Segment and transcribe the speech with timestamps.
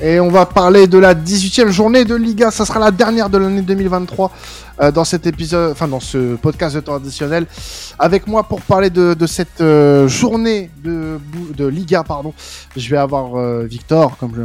[0.00, 2.52] Et on va parler de la 18e journée de Liga.
[2.52, 4.32] Ça sera la dernière de l'année 2023
[4.80, 7.46] euh, dans cet épisode, enfin dans ce podcast de temps additionnel.
[7.98, 12.32] Avec moi pour parler de, cette euh, journée de, Liga, pardon.
[12.76, 14.42] Je vais avoir euh, Victor, comme je...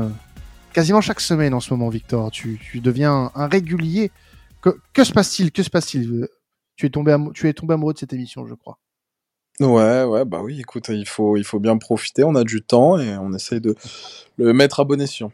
[0.74, 2.32] quasiment chaque semaine en ce moment, Victor.
[2.32, 4.12] Tu, deviens un régulier.
[4.62, 5.52] Que, se passe-t-il?
[5.52, 6.28] Que se passe-t-il?
[6.92, 8.80] Tombé tu es tombé amoureux de cette émission, je crois.
[9.60, 12.98] Ouais, ouais, bah oui, écoute, il faut, il faut bien profiter, on a du temps
[12.98, 13.76] et on essaye de
[14.38, 15.32] le mettre à bon escient.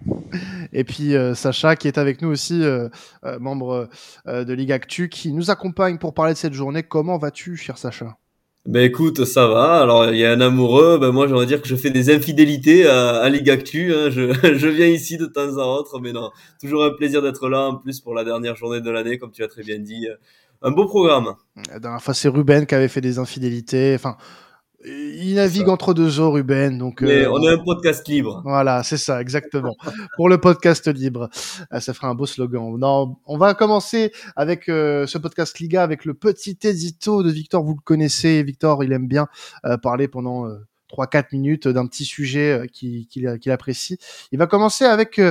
[0.74, 2.90] Et puis euh, Sacha qui est avec nous aussi, euh,
[3.24, 3.88] euh, membre
[4.28, 6.84] de Ligue Actu, qui nous accompagne pour parler de cette journée.
[6.84, 8.18] Comment vas-tu, cher Sacha?
[8.66, 9.80] Ben écoute, ça va.
[9.80, 12.86] Alors il y a un amoureux, ben moi j'aimerais dire que je fais des infidélités
[12.86, 13.94] à, à Ligue Actu.
[13.94, 14.10] Hein.
[14.10, 16.30] Je, je, viens ici de temps en autre, mais non,
[16.60, 19.46] toujours un plaisir d'être là en plus pour la dernière journée de l'année, comme tu
[19.46, 20.10] as très bien dit
[20.62, 21.36] un beau programme.
[21.70, 23.94] La dernière fois, c'est Ruben qui avait fait des infidélités.
[23.96, 24.18] Enfin,
[24.86, 26.78] il navigue entre deux eaux, Ruben.
[26.78, 28.42] Donc, Mais euh, on est un podcast libre.
[28.46, 29.76] Voilà, c'est ça, exactement.
[30.16, 31.30] Pour le podcast libre,
[31.74, 32.78] euh, ça fera un beau slogan.
[32.78, 37.64] Non, on va commencer avec euh, ce podcast Liga avec le petit édito de Victor.
[37.64, 39.28] Vous le connaissez, Victor, il aime bien
[39.82, 40.48] parler pendant.
[40.92, 44.00] 3-4 minutes d'un petit sujet qu'il apprécie.
[44.32, 45.22] Il va commencer avec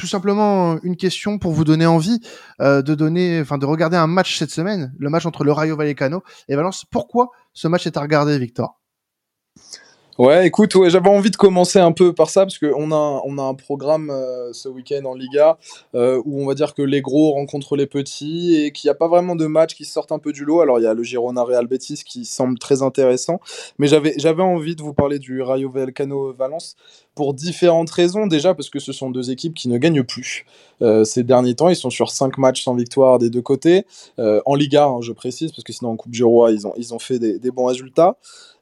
[0.00, 2.20] tout simplement une question pour vous donner envie
[2.62, 5.76] euh, de donner, enfin de regarder un match cette semaine, le match entre le Rayo
[5.76, 6.86] Vallecano et Valence.
[6.90, 8.80] Pourquoi ce match est à regarder, Victor?
[10.20, 13.42] Ouais, écoute, j'avais envie de commencer un peu par ça parce qu'on a, on a
[13.42, 15.56] un programme euh, ce week-end en Liga
[15.94, 18.94] euh, où on va dire que les gros rencontrent les petits et qu'il n'y a
[18.94, 20.60] pas vraiment de matchs qui sortent un peu du lot.
[20.60, 23.40] Alors il y a le Girona Real Betis qui semble très intéressant,
[23.78, 26.76] mais j'avais, envie de vous parler du Rayo Vallecano Valence
[27.14, 28.26] pour différentes raisons.
[28.26, 30.44] Déjà parce que ce sont deux équipes qui ne gagnent plus.
[30.82, 33.86] Euh, ces derniers temps, ils sont sur 5 matchs sans victoire des deux côtés.
[34.18, 36.92] en Liga, hein, je précise, parce que sinon en Coupe du Roi, ils ont, ils
[36.92, 38.18] ont fait des bons résultats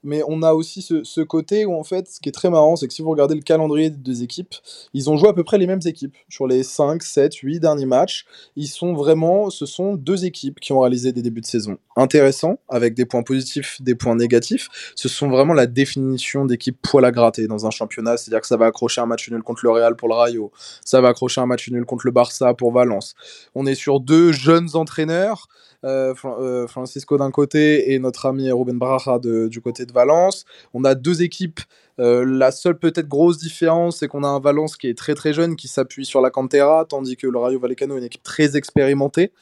[0.09, 2.89] mais on a aussi ce, côté où en fait, ce qui est très marrant, c'est
[2.89, 4.55] que si vous regardez le calendrier des deux équipes,
[4.95, 7.85] ils ont joué à peu près les mêmes équipes sur les 5, 7, 8 derniers
[7.85, 8.25] matchs.
[8.57, 12.59] Ils sont vraiment, ce sont deux équipes qui ont réalisé des débuts de saison intéressants,
[12.69, 14.69] avec des points positifs, des points négatifs.
[14.95, 18.57] Ce sont vraiment la définition d'équipe poil à gratter dans un championnat, c'est-à-dire que ça
[18.57, 20.53] va accrocher un match nul contre le Real pour le Rayo,
[20.85, 23.15] ça va accrocher un match nul contre le Barça pour Valence.
[23.55, 25.49] On est sur deux jeunes entraîneurs
[25.85, 30.45] euh, euh, Francisco d'un côté et notre ami Ruben Braja du côté de Valence.
[30.75, 31.61] On a deux équipes
[32.01, 35.33] euh, la seule peut-être grosse différence, c'est qu'on a un Valence qui est très très
[35.33, 38.57] jeune, qui s'appuie sur la Cantera, tandis que le Rayo Vallecano est une équipe très
[38.57, 39.33] expérimentée.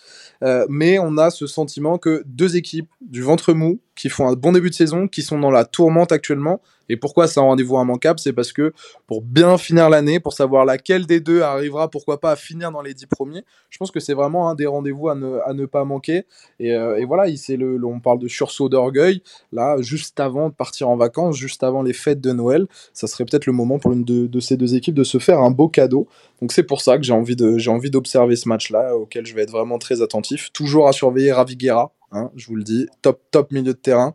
[0.43, 4.33] Euh, mais on a ce sentiment que deux équipes du ventre mou, qui font un
[4.33, 6.63] bon début de saison, qui sont dans la tourmente actuellement.
[6.89, 8.19] Et pourquoi c'est un rendez-vous immanquable?
[8.19, 8.73] C'est parce que
[9.07, 12.83] pour bien finir l'année, pour savoir laquelle des deux arrivera, pourquoi pas, à finir dans
[12.83, 16.25] les dix premiers, je pense que c'est vraiment un des rendez-vous à ne, pas manquer.
[16.61, 20.97] Et, euh, voilà, le, on parle de sursaut d'orgueil, là, juste avant de partir en
[20.97, 24.41] vacances, juste avant les fêtes de Noël ça serait peut-être le moment pour une de,
[24.41, 26.07] ces deux équipes de se faire un beau cadeau.
[26.41, 29.35] Donc c'est pour ça que j'ai envie de j'ai envie d'observer ce match-là, auquel je
[29.35, 30.51] vais être vraiment très attentif.
[30.53, 34.15] Toujours à surveiller Raviguera, hein, je vous le dis, top top milieu de terrain.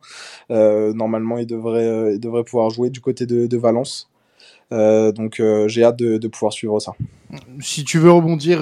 [0.49, 4.09] Euh, normalement, il devrait euh, devrait pouvoir jouer du côté de, Valence.
[4.71, 6.93] Euh, donc j'ai hâte de, pouvoir suivre ça.
[7.59, 8.59] Si tu veux rebondir,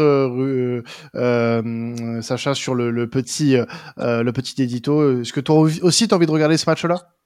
[2.23, 3.57] Sacha, sur le, petit
[3.97, 7.18] le petit édito, est-ce que toi aussi tu as envie de regarder ce match-là?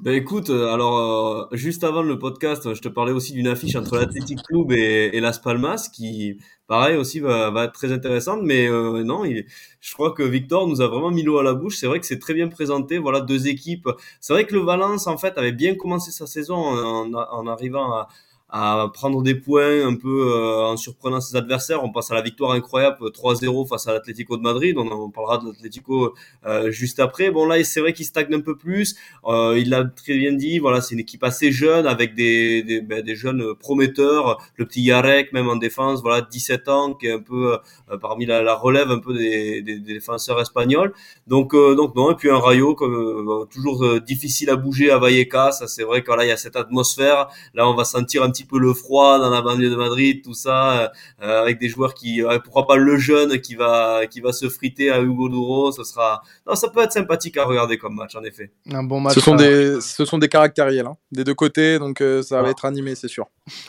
[0.00, 3.74] Ben écoute, euh, alors euh, juste avant le podcast, je te parlais aussi d'une affiche
[3.74, 6.38] entre l'Athletic Club et, et, Las Palmas qui,
[6.68, 8.40] pareil aussi, va, va être très intéressante.
[8.44, 9.44] Mais euh, non, il,
[9.80, 11.78] je crois que Victor nous a vraiment mis l'eau à la bouche.
[11.78, 12.98] C'est vrai que c'est très bien présenté.
[12.98, 13.88] Voilà, deux équipes.
[14.20, 17.92] C'est vrai que le Valence, en fait, avait bien commencé sa saison en, en arrivant
[17.92, 18.08] à,
[18.50, 21.84] à prendre des points un peu euh, en surprenant ses adversaires.
[21.84, 24.76] On passe à la victoire incroyable 3-0 face à l'Atlético de Madrid.
[24.78, 26.14] On, en parlera de l'Atlético
[26.46, 27.30] euh, juste après.
[27.30, 28.96] Bon là, c'est vrai qu'il stagne un peu plus.
[29.26, 30.58] Euh, il l'a très bien dit.
[30.58, 34.40] Voilà, c'est une équipe assez jeune avec des des, ben, des, jeunes prometteurs.
[34.56, 37.58] Le petit Yarek même en défense, voilà, 17 ans, qui est un peu
[38.00, 40.94] parmi la, relève un peu des, des, des défenseurs espagnols.
[41.26, 42.12] Donc donc non.
[42.12, 45.52] Et puis un Rayo comme toujours difficile à bouger à Vallecas.
[45.52, 47.28] Ça c'est vrai que là il y a cette atmosphère.
[47.52, 50.34] Là on va sentir un petit peu le froid dans la banlieue de Madrid, tout
[50.34, 50.92] ça,
[51.22, 54.48] euh, avec des joueurs qui, euh, pourquoi pas le jeune qui va, qui va se
[54.48, 58.14] friter à Hugo Duro, ce sera, non, ça peut être sympathique à regarder comme match,
[58.14, 58.52] en effet.
[58.72, 59.14] Un bon match.
[59.14, 62.50] Ce sont des, ce sont des caractériels, hein, des deux côtés, donc euh, ça va
[62.50, 63.26] être animé, c'est sûr.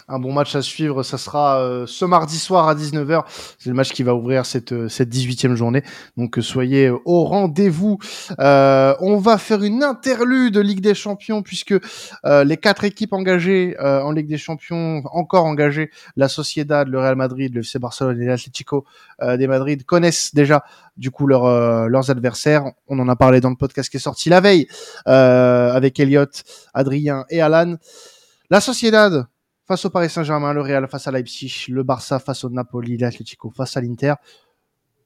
[0.08, 3.24] Un bon match à suivre, ça sera ce mardi soir à 19h.
[3.58, 5.84] C'est le match qui va ouvrir cette, cette 18e journée.
[6.18, 7.98] Donc soyez au rendez-vous.
[8.38, 11.76] on va faire une interlude de Ligue des Champions puisque
[12.26, 17.54] les quatre équipes engagées en Ligue des Champions encore engagés, la Sociedad, le Real Madrid,
[17.54, 18.86] le FC Barcelone et l'Atlético
[19.22, 20.64] euh, des Madrid connaissent déjà
[20.98, 22.66] du coup euh, leurs adversaires.
[22.88, 24.68] On en a parlé dans le podcast qui est sorti la veille
[25.08, 26.26] euh, avec Elliot,
[26.74, 27.76] Adrien et Alan.
[28.50, 29.28] La Sociedad
[29.68, 33.52] face au Paris Saint-Germain, le Real face à Leipzig, le Barça face au Napoli, l'Atlético
[33.56, 34.16] face à l'Inter.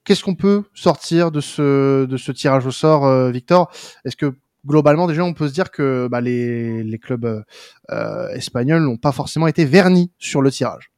[0.06, 3.72] Qu'est-ce qu'on peut sortir de ce tirage au sort, euh, Victor?
[4.04, 4.34] Est-ce que
[4.66, 7.44] globalement déjà on peut se dire que bah, les, clubs
[7.92, 10.94] euh, espagnols n'ont pas forcément été vernis sur le tirage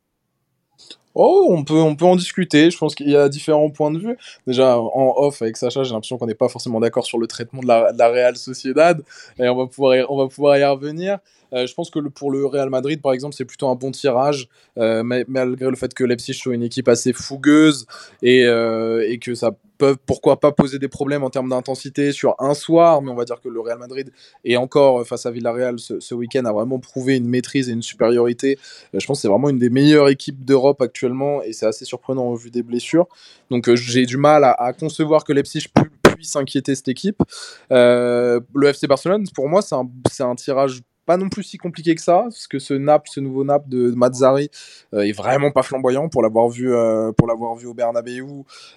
[1.18, 2.70] Oh, on peut, on peut en discuter.
[2.70, 4.18] Je pense qu'il y a différents points de vue.
[4.46, 7.62] Déjà, en off avec Sacha, j'ai l'impression qu'on n'est pas forcément d'accord sur le traitement
[7.62, 9.02] de la, Real Sociedad.
[9.40, 11.20] Et on va pouvoir on va pouvoir y revenir.
[11.56, 14.50] Euh, je pense que pour le Real Madrid, par exemple, c'est plutôt un bon tirage,
[14.78, 17.86] euh, malgré le fait que Leipzig soit une équipe assez fougueuse
[18.22, 22.36] et, euh, et que ça peut, pourquoi pas, poser des problèmes en termes d'intensité sur
[22.40, 24.12] un soir, mais on va dire que le Real Madrid,
[24.44, 28.58] et encore face à Villarreal ce, week-end, a vraiment prouvé une maîtrise et une supériorité.
[28.94, 32.26] je pense que c'est vraiment une des meilleures équipes d'Europe actuellement, et c'est assez surprenant
[32.26, 33.08] au vu des blessures.
[33.50, 35.66] Donc j'ai du mal à, concevoir que Leipzig
[36.04, 37.22] puisse inquiéter cette équipe.
[37.70, 42.24] le FC Barcelone, pour moi, c'est un tirage pas non plus si compliqué que ça,
[42.24, 42.76] parce que ce
[43.06, 44.50] ce nouveau nap de Mazzari
[44.94, 48.26] euh, est vraiment pas flamboyant pour l'avoir vu, euh, pour l'avoir vu au Bernabeu,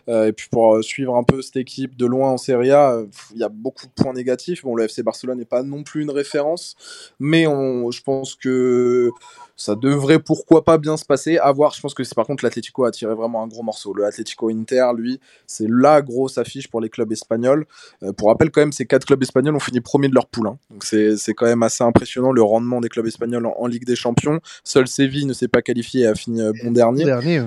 [0.09, 3.01] euh, et puis pour suivre un peu cette équipe de loin en Serie A,
[3.33, 4.63] il y a beaucoup de points négatifs.
[4.63, 6.77] Bon, le FC Barcelone n'est pas non plus une référence,
[7.19, 9.11] mais on, je pense que
[9.58, 11.37] ça devrait pourquoi pas bien se passer.
[11.37, 13.93] À voir, je pense que c'est par contre l'Atlético a tiré vraiment un gros morceau.
[13.93, 17.66] Le Atlético Inter, lui, c'est la grosse affiche pour les clubs espagnols.
[18.05, 20.46] Euh, pour rappel, quand même, ces quatre clubs espagnols ont fini premier de leur poule.
[20.46, 20.58] Hein.
[20.70, 24.40] Donc c'est quand même assez impressionnant le rendement des clubs espagnols en, Ligue des Champions.
[24.62, 27.05] Seul Séville ne s'est pas qualifié et a fini euh, bon dernier.
[27.05, 27.43] dernier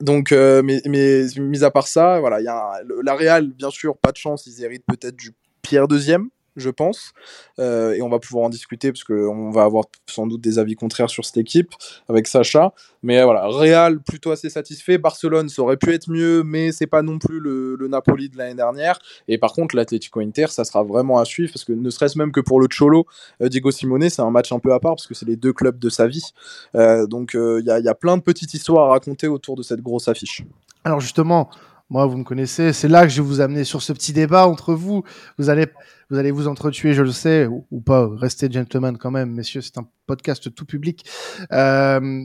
[0.00, 3.70] Donc, euh, mais, mais mis à part ça, voilà, il y a la Real, bien
[3.70, 7.12] sûr, pas de chance, ils héritent peut-être du pire deuxième je pense.
[7.58, 10.74] Euh, et on va pouvoir en discuter parce qu'on va avoir sans doute des avis
[10.74, 11.70] contraires sur cette équipe
[12.08, 12.72] avec Sacha.
[13.02, 14.98] Mais voilà, Real plutôt assez satisfait.
[14.98, 18.56] Barcelone, ça aurait pu être mieux, mais c'est pas non plus le, Napoli de l'année
[18.56, 18.98] dernière.
[19.28, 22.32] Et par contre, l'Atlético Inter, ça sera vraiment à suivre parce que ne serait-ce même
[22.32, 23.06] que pour le Cholo,
[23.40, 25.52] euh, Diego Simone, c'est un match un peu à part parce que c'est les deux
[25.52, 26.32] clubs de sa vie.
[26.74, 29.82] Euh, donc il y, y a plein de petites histoires à raconter autour de cette
[29.82, 30.42] grosse affiche.
[30.84, 31.48] Alors justement,
[31.88, 34.48] moi, vous me connaissez, c'est là que je vais vous amener sur ce petit débat
[34.48, 35.04] entre vous.
[35.38, 35.66] Vous allez,
[36.10, 38.08] vous allez vous entretuer, je le sais, ou, pas.
[38.16, 39.60] Restez gentlemen quand même, messieurs.
[39.60, 41.08] C'est un podcast tout public.
[41.52, 42.24] Euh,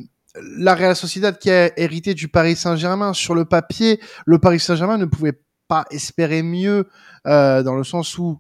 [0.58, 4.98] la Real Sociedad qui a hérité du Paris Saint-Germain sur le papier, le Paris Saint-Germain
[4.98, 6.88] ne pouvait pas espérer mieux
[7.28, 8.40] euh, dans le sens où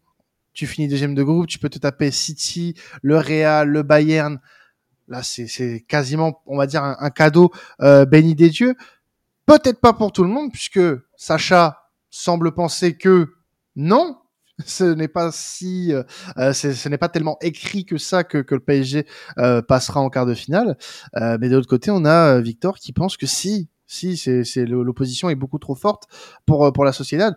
[0.53, 4.39] tu finis deuxième de groupe, tu peux te taper City, le Real, le Bayern.
[5.07, 7.51] Là, c'est quasiment, on va dire, un, cadeau
[7.81, 8.75] euh, béni des dieux.
[9.45, 10.79] Peut-être pas pour tout le monde, puisque
[11.21, 11.77] Sacha
[12.09, 13.29] semble penser que
[13.75, 14.17] non,
[14.65, 16.01] ce n'est pas si, euh,
[16.39, 19.05] euh, ce n'est pas tellement écrit que ça que, que le PSG
[19.37, 20.77] euh, passera en quart de finale.
[21.17, 25.29] Euh, mais de l'autre côté, on a Victor qui pense que si, si, c'est l'opposition
[25.29, 26.07] est beaucoup trop forte
[26.47, 27.35] pour euh, pour la Sociedad.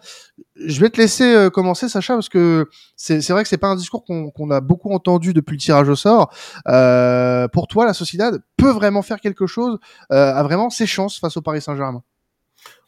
[0.57, 3.77] Je vais te laisser euh, commencer, Sacha, parce que c'est vrai que c'est pas un
[3.77, 6.33] discours qu'on a beaucoup entendu depuis le tirage au sort.
[6.69, 9.79] Euh, pour toi, la Sociedad peut vraiment faire quelque chose,
[10.11, 12.03] euh, a vraiment ses chances face au Paris Saint-Germain?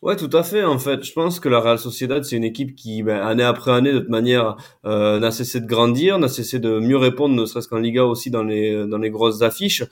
[0.03, 0.63] Ouais, tout à fait.
[0.63, 3.73] En fait, je pense que la Real Sociedad, c'est une équipe qui, ben, année après
[3.73, 7.45] année, de toute manière, euh, n'a cessé de grandir, n'a cessé de mieux répondre, ne
[7.47, 9.85] serait-ce qu'en Liga aussi dans les dans les grosses affiches.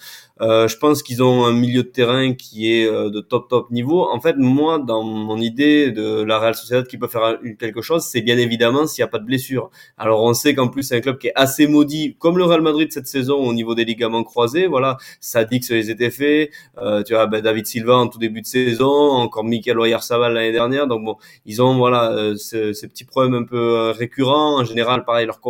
[0.42, 3.70] Euh, je pense qu'ils ont un milieu de terrain qui est euh, de top top
[3.70, 4.06] niveau.
[4.08, 8.04] En fait, moi, dans mon idée de la Real Sociedad qui peut faire quelque chose,
[8.04, 9.70] c'est bien évidemment s'il n'y a pas de blessure.
[9.96, 12.60] Alors, on sait qu'en plus, c'est un club qui est assez maudit, comme le Real
[12.60, 14.66] Madrid cette saison au niveau des ligaments croisés.
[14.66, 16.50] Voilà, ça dit que ça les était fait.
[16.78, 20.52] Euh, tu vois, ben, David Silva en tout début de saison, encore Mikel va l'année
[20.52, 20.86] dernière.
[20.86, 24.60] Donc bon, ils ont voilà euh, ces petits problèmes un peu euh, récurrents.
[24.60, 25.40] En général, pareil, leur,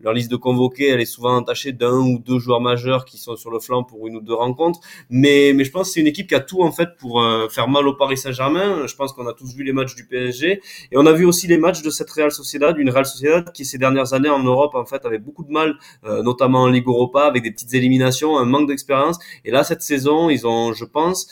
[0.00, 3.36] leur liste de convoqués, elle est souvent entachée d'un ou deux joueurs majeurs qui sont
[3.36, 4.80] sur le flanc pour une ou deux rencontres.
[5.08, 7.48] Mais, mais je pense que c'est une équipe qui a tout en fait pour euh,
[7.48, 8.86] faire mal au Paris Saint-Germain.
[8.86, 10.60] Je pense qu'on a tous vu les matchs du PSG
[10.92, 13.64] et on a vu aussi les matchs de cette Real Sociedad, une Real Sociedad qui
[13.64, 17.22] ces dernières années en Europe en fait avait beaucoup de mal, notamment en Ligue Europa
[17.22, 19.18] avec des petites éliminations, un manque d'expérience.
[19.44, 21.28] Et là cette saison, ils ont, je pense,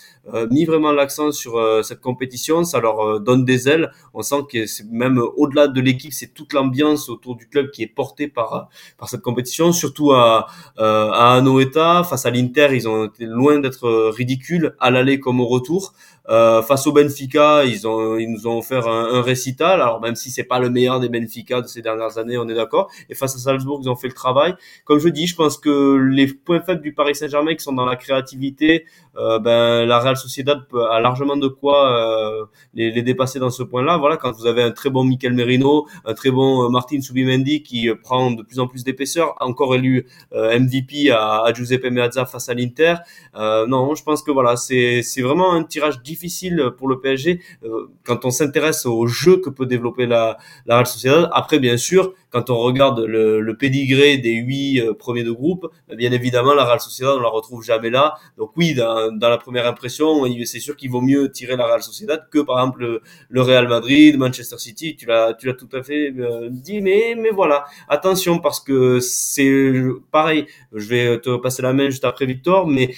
[0.51, 2.65] mis vraiment l'accent sur cette compétition.
[2.65, 3.91] Ça leur euh, donne des ailes.
[4.15, 7.83] On sent que c'est même au-delà de l'équipe, c'est toute l'ambiance autour du club qui
[7.83, 9.73] est portée par par cette compétition.
[9.73, 10.47] Surtout à
[10.79, 15.41] euh, à Anoeta face à l'Inter, ils ont été loin d'être ridicules à l'aller comme
[15.41, 15.95] au retour.
[16.31, 19.81] Euh, face au Benfica, ils ont ils nous ont offert un, un, récital.
[19.81, 22.55] Alors même si c'est pas le meilleur des Benfica de ces dernières années, on est
[22.55, 22.91] d'accord.
[23.09, 24.55] Et face à Salzbourg, ils ont fait le travail.
[24.85, 27.87] Comme je dis, je pense que les points faibles du Paris Saint-Germain qui sont dans
[27.87, 28.85] la créativité,
[29.19, 30.61] euh, ben la Real Sociedad
[30.91, 33.97] a largement de quoi euh, les, les, dépasser dans ce point-là.
[33.97, 37.63] Voilà, quand vous avez un très bon Mikel Merino, un très bon euh, Martin Subimendi
[37.63, 42.49] qui prend de plus en plus d'épaisseur, encore élu MVP à, à, Giuseppe Meazza face
[42.49, 42.97] à l'Inter.
[43.35, 48.25] non, je pense que voilà, c'est vraiment un tirage difficile pour le PSG euh, quand
[48.25, 51.29] on s'intéresse au jeu que peut développer la, la Real Sociedad.
[51.33, 55.71] Après, bien sûr, quand on regarde le, le pédigré des huit euh, premiers de groupe,
[55.97, 58.15] bien évidemment, la Real Sociedad, on la retrouve jamais là.
[58.37, 61.83] Donc oui, dans, dans la première impression, c'est sûr qu'il vaut mieux tirer la Real
[61.83, 64.97] Sociedad que par exemple le, Real Madrid, Manchester City.
[64.97, 69.01] Tu l'as, tu l'as tout à fait euh, dit, mais mais voilà, attention parce que
[69.01, 69.73] c'est
[70.11, 70.47] pareil.
[70.73, 72.95] Je vais te passer la main juste après Victor, mais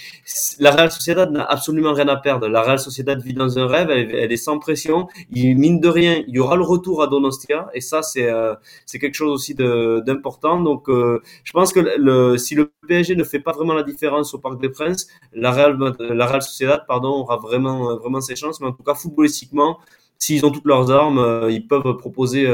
[0.58, 2.48] la Real Sociedad n'a absolument rien à perdre.
[2.48, 5.08] La Real Sociedad vit dans un rêve, elle, est sans pression.
[5.30, 8.54] Il mine de rien, il y aura le retour à Donostia et ça c'est euh,
[8.86, 10.60] c'est quelque chose aussi d'important.
[10.60, 14.34] Donc euh, je pense que le, si le PSG ne fait pas vraiment la différence
[14.34, 18.60] au Parc des Princes, la Real la Real Sociedad pardon aura vraiment vraiment ses chances.
[18.60, 19.78] Mais en tout cas footballistiquement,
[20.18, 22.46] s'ils ont toutes leurs armes, euh, ils peuvent proposer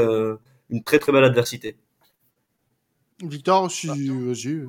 [0.69, 1.75] une très très belle adversité.
[3.23, 4.67] Victor, aussi, vas-y.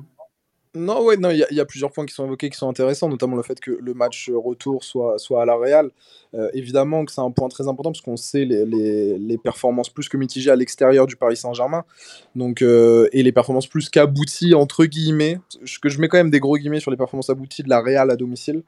[0.75, 3.35] Non, ouais, non, il y, a plusieurs points qui sont évoqués qui sont intéressants, notamment
[3.35, 5.89] le fait que le match retour soit, soit à la Real.
[6.35, 9.89] Euh, évidemment que c'est un point très important parce qu'on sait les, les, les, performances
[9.89, 11.85] plus que mitigées à l'extérieur du Paris Saint-Germain.
[12.35, 15.39] Donc, euh, et les performances plus qu'abouties, entre guillemets,
[15.81, 18.11] que je mets quand même des gros guillemets sur les performances abouties de la Real
[18.11, 18.61] à domicile.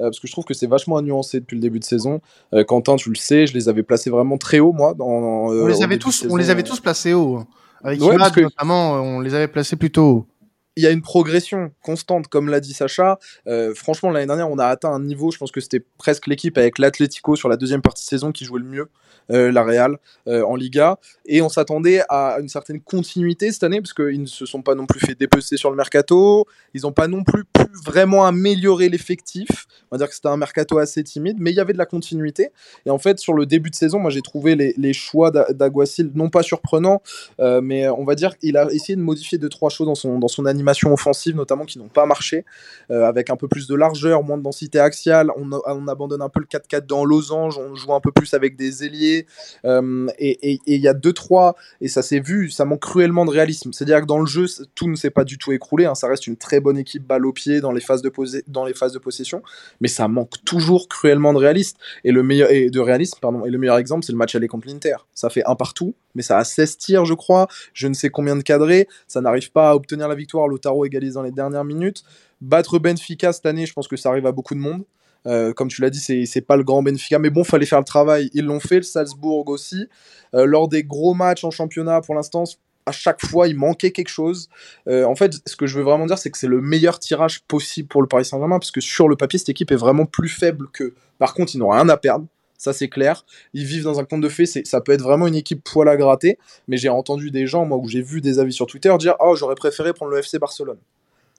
[0.00, 2.20] Euh, parce que je trouve que c'est vachement nuancé depuis le début de saison.
[2.66, 4.92] Quentin, tu le sais, je les avais placés vraiment très haut, moi.
[4.94, 7.36] Dans, on, les avait tous, on les avait tous placés haut.
[7.36, 7.46] Hein.
[7.84, 10.26] Avec ouais, notamment, on les avait placés plutôt haut
[10.76, 13.18] il y a une progression constante, comme l'a dit Sacha.
[13.46, 16.58] Euh, franchement, l'année dernière, on a atteint un niveau, je pense que c'était presque l'équipe
[16.58, 18.88] avec l'Atlético sur la deuxième partie de saison qui jouait le mieux.
[19.30, 19.96] Euh, la Real
[20.28, 20.98] euh, en Liga.
[21.24, 24.74] Et on s'attendait à une certaine continuité cette année, parce qu'ils ne se sont pas
[24.74, 26.46] non plus fait dépecer sur le mercato.
[26.74, 29.48] Ils n'ont pas non plus pu vraiment améliorer l'effectif.
[29.90, 31.86] On va dire que c'était un mercato assez timide, mais il y avait de la
[31.86, 32.50] continuité.
[32.84, 36.28] Et en fait, sur le début de saison, moi j'ai trouvé les, choix d'Aguasil non
[36.28, 37.00] pas surprenants,
[37.38, 40.28] mais on va dire qu'il a essayé de modifier deux trois choses dans son, dans
[40.28, 42.44] son animation offensive, notamment qui n'ont pas marché,
[42.90, 45.30] avec un peu plus de largeur, moins de densité axiale.
[45.36, 48.56] On, on abandonne un peu le 4-4 dans losange, on joue un peu plus avec
[48.56, 49.26] des ailiers
[49.64, 53.30] euh, et il y a deux trois et ça s'est vu, ça manque cruellement de
[53.30, 53.72] réalisme.
[53.72, 55.84] C'est-à-dire que dans le jeu, tout ne s'est pas du tout écroulé.
[55.84, 55.94] Hein.
[55.94, 58.12] ça reste une très bonne équipe balle au pied dans les phases de
[58.48, 59.42] dans les phases de possession,
[59.80, 61.76] mais ça manque toujours cruellement de réalisme.
[62.04, 63.44] Et le meilleur et de réalisme, pardon.
[63.44, 64.96] Et le meilleur exemple, c'est le match aller contre l'Inter.
[65.12, 67.48] Ça fait un partout, mais ça a 16 tirs, je crois.
[67.72, 68.88] Je ne sais combien de cadrés.
[69.08, 70.48] Ça n'arrive pas à obtenir la victoire.
[70.48, 72.04] Lotaro égalise dans les dernières minutes.
[72.40, 74.84] Battre Benfica cette année, je pense que ça arrive à beaucoup de monde.
[75.26, 77.84] Euh, comme tu l'as dit, c'est pas le grand Benfica, mais bon, fallait faire le
[77.84, 78.30] travail.
[78.34, 79.88] Ils l'ont fait, le Salzbourg aussi.
[80.34, 82.44] Euh, lors des gros matchs en championnat, pour l'instant,
[82.86, 84.48] à chaque fois, il manquait quelque chose.
[84.88, 87.42] Euh, en fait, ce que je veux vraiment dire, c'est que c'est le meilleur tirage
[87.44, 90.28] possible pour le Paris Saint-Germain, parce que sur le papier, cette équipe est vraiment plus
[90.28, 90.94] faible que.
[91.18, 92.26] Par contre, ils n'ont rien à perdre.
[92.64, 93.26] Ça, c'est clair.
[93.52, 94.46] Ils vivent dans un conte de fées.
[94.46, 96.38] Ça peut être vraiment une équipe poil à gratter.
[96.66, 99.36] Mais j'ai entendu des gens, moi, où j'ai vu des avis sur Twitter dire Oh,
[99.36, 100.78] j'aurais préféré prendre le FC Barcelone.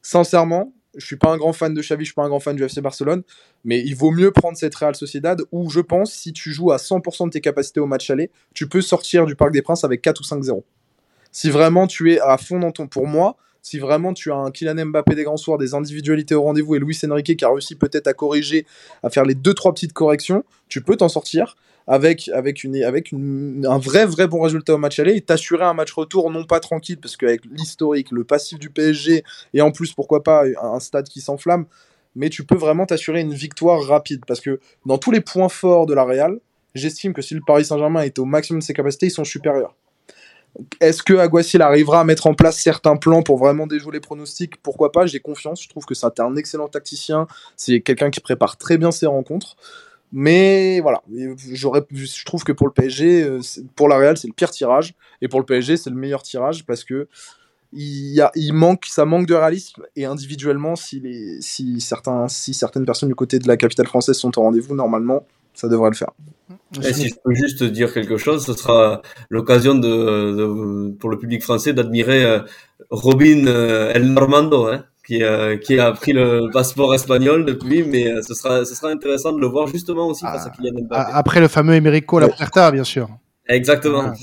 [0.03, 2.55] Sincèrement, je suis pas un grand fan de Xavi, je suis pas un grand fan
[2.55, 3.24] du FC Barcelone,
[3.63, 6.77] mais il vaut mieux prendre cette Real Sociedad où je pense si tu joues à
[6.77, 10.03] 100% de tes capacités au match aller, tu peux sortir du Parc des Princes avec
[10.03, 10.62] 4 ou 5-0.
[11.32, 14.51] Si vraiment tu es à fond dans ton pour moi, si vraiment tu as un
[14.51, 17.74] Kylian Mbappé des grands soirs, des individualités au rendez-vous et Luis Enrique qui a réussi
[17.74, 18.67] peut-être à corriger,
[19.01, 21.57] à faire les deux trois petites corrections, tu peux t'en sortir
[21.88, 26.43] avec, un vrai, vrai bon résultat au match aller et t'assurer un match retour non
[26.43, 29.24] pas tranquille, parce qu'avec l'historique, le passif du PSG,
[29.55, 31.65] et en plus, pourquoi pas, un stade qui s'enflamme,
[32.15, 35.88] mais tu peux vraiment t'assurer une victoire rapide, parce que dans tous les points forts
[35.88, 36.39] de la Real,
[36.75, 39.75] j'estime que si le Paris Saint-Germain est au maximum de ses capacités, ils sont supérieurs.
[40.79, 44.57] Est-ce que Aguasil arrivera à mettre en place certains plans pour vraiment déjouer les pronostics?
[44.62, 45.05] Pourquoi pas?
[45.05, 45.62] J'ai confiance.
[45.62, 47.27] Je trouve que c'est un excellent tacticien.
[47.57, 49.55] C'est quelqu'un qui prépare très bien ses rencontres.
[50.12, 53.41] Mais voilà, je trouve que pour le PSG, euh,
[53.75, 56.65] pour la Real, c'est le pire tirage, et pour le PSG, c'est le meilleur tirage
[56.65, 57.09] parce que
[57.74, 61.01] il, manque, ça manque de réalisme et individuellement, si,
[61.81, 65.67] certains, si certaines personnes du côté de la capitale française sont au rendez-vous, normalement, ça
[65.67, 66.12] devrait le faire.
[66.83, 71.41] Et si je peux juste dire quelque chose, ce sera l'occasion de, pour le public
[71.41, 72.39] français d'admirer euh,
[72.89, 78.21] Robin euh, El Normando, hein, qui, euh, qui a pris le passeport espagnol depuis, mais
[78.21, 81.12] ce sera, ce sera intéressant de le voir justement aussi face à ah, Kylian Mbappé.
[81.13, 83.09] Après le fameux Emerico La Puerta, bien sûr.
[83.47, 84.13] Exactement.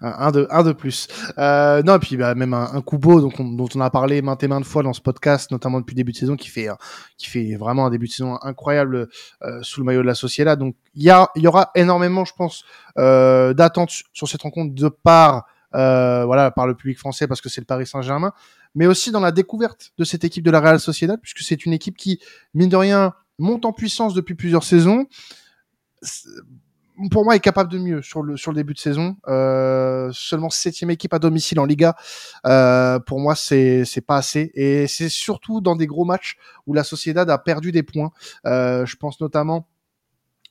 [0.00, 1.08] un, de, un de plus.
[1.38, 4.42] Euh, non, et puis bah, même un, un Kubo donc dont on a parlé maintes
[4.42, 6.68] et maintes fois dans ce podcast, notamment depuis début de saison, qui fait,
[7.18, 9.08] qui fait vraiment un début de saison incroyable
[9.42, 10.58] euh, sous le maillot de la Sociedad.
[10.58, 12.64] Donc il y, y aura énormément, je pense,
[12.98, 17.48] euh, d'attentes sur cette rencontre de part, euh, voilà, par le public français parce que
[17.48, 18.32] c'est le Paris Saint-Germain
[18.76, 21.72] mais aussi dans la découverte de cette équipe de la Real Sociedad, puisque c'est une
[21.72, 22.20] équipe qui,
[22.52, 25.06] mine de rien, monte en puissance depuis plusieurs saisons.
[27.10, 29.16] Pour moi, est capable de mieux sur le sur le début de saison.
[29.28, 31.96] Euh, seulement septième équipe à domicile en Liga.
[32.46, 34.50] Euh, pour moi, c'est pas assez.
[34.54, 36.36] Et c'est surtout dans des gros matchs
[36.66, 38.12] où la Sociedad a perdu des points.
[38.46, 39.66] Euh, je pense notamment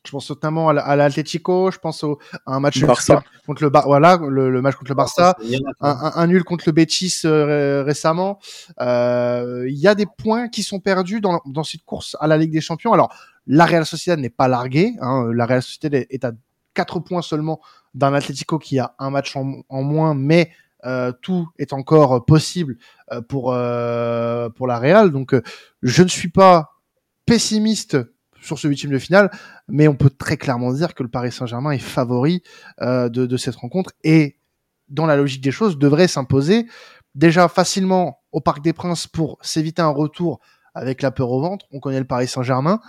[0.06, 3.24] Je pense notamment à l'Atlético, je pense au, à un match Barça.
[3.48, 5.36] contre le Bar voilà, le, match contre le Barça,
[5.82, 8.40] un, un, nul contre le Betis euh, récemment.
[8.82, 12.38] Euh, Il y a des points qui sont perdus dans, dans cette course à la
[12.38, 12.94] Ligue des Champions.
[12.94, 13.12] Alors,
[13.48, 14.96] la Real Sociedad n'est pas larguée.
[15.02, 16.32] Hein, la Real Sociedad est à
[16.74, 17.62] 4 points seulement
[17.94, 20.52] d'un Atlético qui a un match en, moins, mais
[20.86, 22.78] euh, tout est encore possible
[23.12, 25.12] euh, pour euh, pour la Real.
[25.12, 25.36] Donc,
[25.82, 26.72] je ne suis pas
[27.26, 27.98] pessimiste
[28.42, 29.32] sur ce huitième de finale,
[29.68, 32.44] mais on peut très clairement dire que le Paris Saint-Germain est favori
[32.80, 34.38] de, de, cette rencontre et,
[34.88, 36.68] dans la logique des choses, devrait s'imposer
[37.16, 40.42] déjà facilement au Parc des Princes pour s'éviter un retour
[40.76, 41.66] avec la peur au ventre.
[41.72, 42.80] On connaît le Paris Saint-Germain,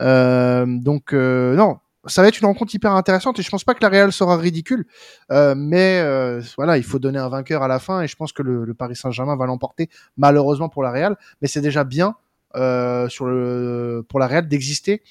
[0.00, 3.82] euh, donc non, ça va être une rencontre hyper intéressante et je pense pas que
[3.82, 4.86] la Real sera ridicule,
[5.32, 8.32] euh, mais euh, voilà, il faut donner un vainqueur à la fin et je pense
[8.32, 12.16] que le, Paris Saint-Germain va l'emporter malheureusement pour la Real, mais c'est déjà bien
[12.54, 15.02] euh, sur le pour la Real d'exister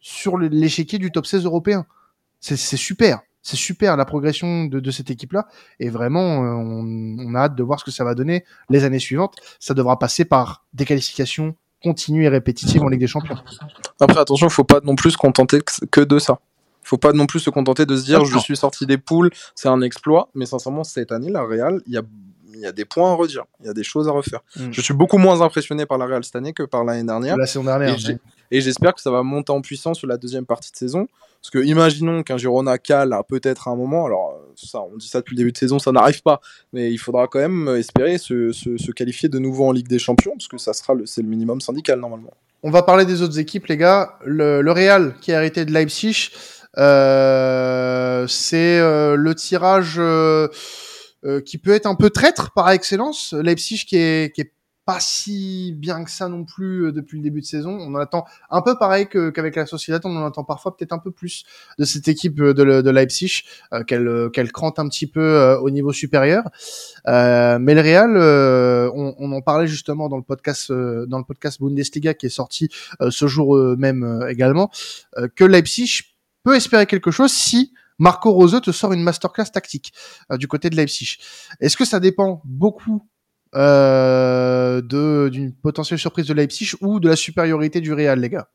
[0.00, 1.86] sur l'échiquier du top 16 européen.
[2.40, 5.46] C'est super, c'est super la progression de, de cette équipe-là
[5.78, 8.98] et vraiment on, on, a hâte de voir ce que ça va donner les années
[8.98, 9.36] suivantes.
[9.58, 13.36] Ça devra passer par des qualifications continue et répétitive en Ligue des Champions.
[14.00, 15.60] Après, attention, il faut pas non plus se contenter
[15.90, 16.40] que de ça.
[16.82, 19.30] Il faut pas non plus se contenter de se dire je suis sorti des poules,
[19.54, 20.28] c'est un exploit.
[20.34, 22.02] Mais sincèrement, cette année, la Real, il y a,
[22.54, 24.40] y a des points à redire, il y a des choses à refaire.
[24.56, 24.70] Mm.
[24.72, 27.36] Je suis beaucoup moins impressionné par la Real cette année que par l'année dernière.
[27.36, 27.94] La saison dernière.
[27.94, 28.18] Et
[28.50, 31.06] j'espère que ça va monter en puissance sur la deuxième partie de saison.
[31.40, 35.20] Parce que imaginons qu'un Girona cale peut-être à un moment, alors ça, on dit ça
[35.20, 36.40] depuis le début de saison, ça n'arrive pas,
[36.72, 40.48] mais il faudra quand même espérer se, qualifier de nouveau en Ligue des Champions, parce
[40.48, 42.32] que ça sera le, c'est le minimum syndical normalement.
[42.62, 44.18] On va parler des autres équipes, les gars.
[44.24, 46.30] Le, Real qui a arrêté de Leipzig,
[46.76, 50.48] euh, c'est euh, le tirage euh,
[51.24, 53.32] euh, qui peut être un peu traître par excellence.
[53.32, 54.52] Leipzig qui est, qui est
[54.90, 57.78] pas si bien que ça non plus euh, depuis le début de saison.
[57.80, 60.98] On en attend un peu pareil qu'avec la Sociedad, on en attend parfois peut-être un
[60.98, 61.44] peu plus
[61.78, 65.70] de cette équipe euh, de, de Leipzig, euh, qu'elle qu'elle crante un petit peu au
[65.70, 66.42] niveau supérieur.
[67.06, 72.14] mais le Real, on, on, en parlait justement dans le podcast dans le podcast Bundesliga
[72.14, 72.68] qui est sorti
[73.10, 74.70] ce jour même également,
[75.36, 76.02] que Leipzig
[76.42, 79.92] peut espérer quelque chose si Marco Rose te sort une masterclass tactique
[80.32, 81.18] du côté de Leipzig.
[81.60, 83.06] Est-ce que ça dépend beaucoup
[83.54, 84.80] euh,
[85.28, 88.48] d'une potentielle surprise de Leipzig ou de la supériorité du Real, les gars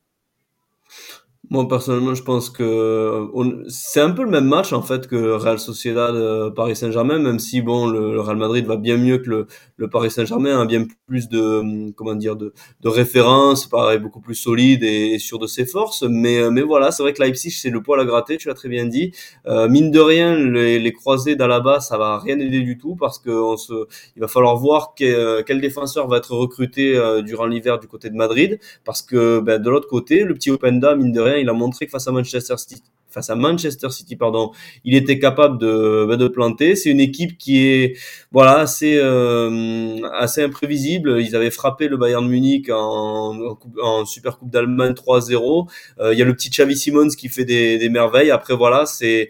[1.50, 3.28] moi personnellement, je pense que
[3.68, 7.38] c'est un peu le même match en fait que Real Sociedad euh, Paris Saint-Germain, même
[7.38, 10.84] si bon le, Real Madrid va bien mieux que le, le Paris Saint-Germain, a bien
[11.06, 15.46] plus de hum, comment dire de, de références, pareil beaucoup plus solide et, sûr de
[15.46, 16.02] ses forces.
[16.02, 18.54] Mais euh, mais voilà, c'est vrai que Leipzig c'est le poil à gratter, tu l'as
[18.54, 19.12] très bien dit.
[19.46, 23.18] Euh, mine de rien, les, les croisés d'Alaba ça va rien aider du tout parce
[23.18, 23.72] que on se,
[24.16, 28.16] il va falloir voir quel, défenseur va être recruté euh, durant l'hiver du côté de
[28.16, 31.52] Madrid parce que ben, de l'autre côté le petit Openda mine de rien il a
[31.52, 34.52] montré que face à Manchester City, face à Manchester City, pardon,
[34.84, 36.76] il était capable de, bah, de planter.
[36.76, 37.96] C'est une équipe qui est,
[38.30, 41.20] voilà, assez, euh, assez imprévisible.
[41.20, 45.66] Ils avaient frappé le Bayern Munich en, en, Super Coupe d'Allemagne 3-0.
[45.98, 48.30] Euh, il y a le petit Xavi Simons qui fait des, des merveilles.
[48.30, 49.28] Après, voilà, c'est,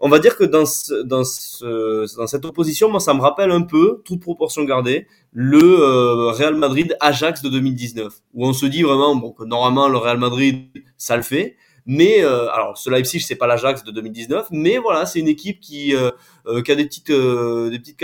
[0.00, 3.50] on va dire que dans, ce, dans, ce, dans cette opposition, moi, ça me rappelle
[3.50, 8.66] un peu, toute proportion gardée, le euh, Real Madrid Ajax de 2019, où on se
[8.66, 12.90] dit vraiment bon, que normalement le Real Madrid, ça le fait, mais euh, alors ce
[12.90, 16.10] Leipzig c'est pas l'Ajax de 2019, mais voilà c'est une équipe qui euh,
[16.46, 17.96] euh, qui a des petites des petites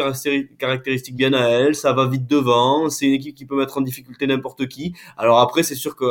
[0.59, 3.81] caractéristiques bien à elle, ça va vite devant, c'est une équipe qui peut mettre en
[3.81, 4.95] difficulté n'importe qui.
[5.17, 6.05] Alors après c'est sûr que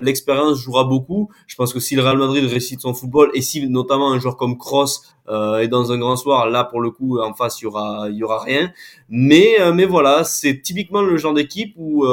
[0.00, 1.30] l'expérience jouera beaucoup.
[1.46, 4.36] Je pense que si le Real Madrid récite son football et si notamment un joueur
[4.36, 7.66] comme Kroos est dans un grand soir, là pour le coup en face il y
[7.66, 8.72] aura y aura rien.
[9.08, 12.06] Mais mais voilà c'est typiquement le genre d'équipe où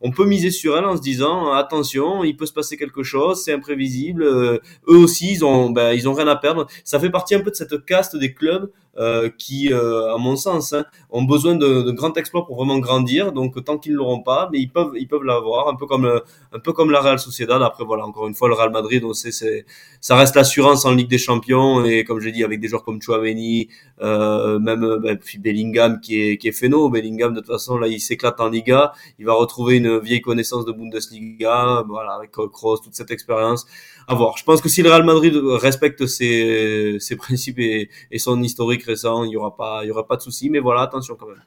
[0.00, 3.42] on peut miser sur elle en se disant attention, il peut se passer quelque chose,
[3.42, 4.22] c'est imprévisible.
[4.22, 6.66] Euh, eux aussi, ils ont, ben, ils ont rien à perdre.
[6.84, 10.36] Ça fait partie un peu de cette caste des clubs euh, qui, euh, à mon
[10.36, 13.32] sens, hein, ont besoin de, de, grands exploits pour vraiment grandir.
[13.32, 16.06] Donc, tant qu'ils ne l'auront pas, mais ils peuvent, ils peuvent l'avoir, un peu comme,
[16.52, 17.62] un peu comme la Real Sociedad.
[17.62, 19.66] Après, voilà, encore une fois, le Real Madrid, on sait, c'est,
[20.00, 23.02] ça reste l'assurance en Ligue des Champions et comme j'ai dit, avec des joueurs comme
[23.02, 23.68] Chouameni,
[24.00, 26.88] euh, même ben, puis Bellingham qui est, qui est phéno.
[26.88, 28.92] Bellingham, de toute façon, là, il s'éclate en Liga.
[29.18, 33.66] Il va retrouver une vieille connaissance de Bundesliga, voilà, avec Kroos, toute cette expérience.
[34.08, 34.36] À voir.
[34.38, 38.85] Je pense que si le Real Madrid respecte ses, ses principes et, et son historique
[39.24, 40.50] il y aura pas, aura pas de souci.
[40.50, 41.42] Mais voilà, attention quand même.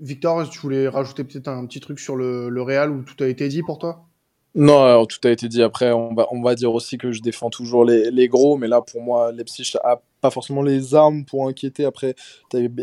[0.00, 3.26] Victor, tu voulais rajouter peut-être un petit truc sur le, le Real où tout a
[3.26, 4.06] été dit pour toi?
[4.54, 5.62] Non, tout a été dit.
[5.62, 8.68] Après, on va, on va dire aussi que je défends toujours les, les gros, mais
[8.68, 11.84] là, pour moi, Leipzig a pas forcément les armes pour inquiéter.
[11.84, 12.14] Après,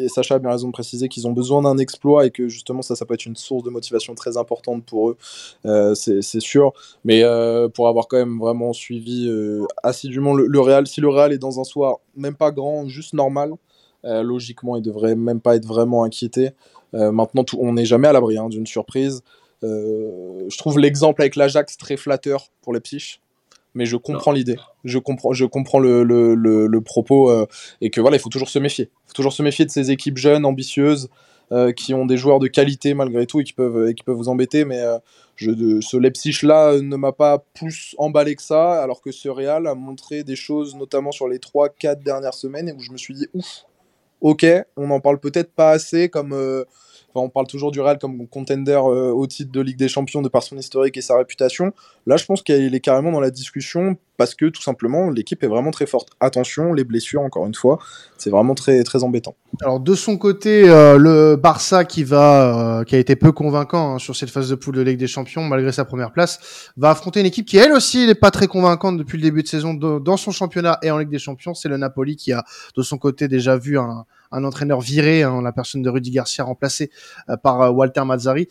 [0.09, 2.95] Sacha a bien raison de préciser qu'ils ont besoin d'un exploit et que justement, ça,
[2.95, 5.17] ça peut être une source de motivation très importante pour eux,
[5.65, 6.73] euh, c'est sûr.
[7.03, 11.09] Mais euh, pour avoir quand même vraiment suivi euh, assidûment le, le, Real, si le
[11.09, 13.53] Real est dans un soir même pas grand, juste normal,
[14.03, 16.49] logiquement, il devrait même pas être vraiment inquiété.
[16.93, 19.21] maintenant, on n'est jamais à l'abri hein, d'une surprise.
[19.63, 23.21] Euh, je trouve l'exemple avec l'Ajax très flatteur pour les psyches
[23.73, 27.45] mais je comprends l'idée, je comprends, je comprends le, le, le, propos euh,
[27.79, 28.89] et que voilà, il faut toujours se méfier.
[29.05, 31.09] Il faut toujours se méfier de ces équipes jeunes, ambitieuses,
[31.53, 34.17] euh, qui ont des joueurs de qualité malgré tout et qui peuvent, et qui peuvent
[34.17, 34.65] vous embêter.
[34.65, 34.81] Mais
[35.37, 39.67] je, de, ce Leipzig-là ne m'a pas plus emballé que ça, alors que ce Real
[39.67, 43.27] a montré des choses, notamment sur les 3-4 dernières semaines, où je me suis dit,
[43.33, 43.63] ouf,
[44.19, 44.45] ok,
[44.75, 46.33] on n'en parle peut-être pas assez comme
[47.19, 50.29] on parle toujours du Real comme contender euh, au titre de Ligue des Champions de
[50.29, 51.73] par son historique et sa réputation.
[52.05, 55.47] Là, je pense qu'il est carrément dans la discussion parce que tout simplement, l'équipe est
[55.47, 56.09] vraiment très forte.
[56.19, 57.79] Attention, les blessures, encore une fois,
[58.19, 59.35] c'est vraiment très, très embêtant.
[59.63, 63.95] Alors, de son côté, euh, le Barça qui va, euh, qui a été peu convaincant
[63.95, 66.91] hein, sur cette phase de poule de Ligue des Champions, malgré sa première place, va
[66.91, 69.73] affronter une équipe qui, elle aussi, n'est pas très convaincante depuis le début de saison
[69.73, 71.55] dans son championnat et en Ligue des Champions.
[71.55, 72.43] C'est le Napoli qui a,
[72.77, 76.43] de son côté, déjà vu un, un entraîneur viré, hein, la personne de Rudy Garcia
[76.43, 76.91] remplacé
[77.29, 78.47] euh, par euh, Walter Mazzari.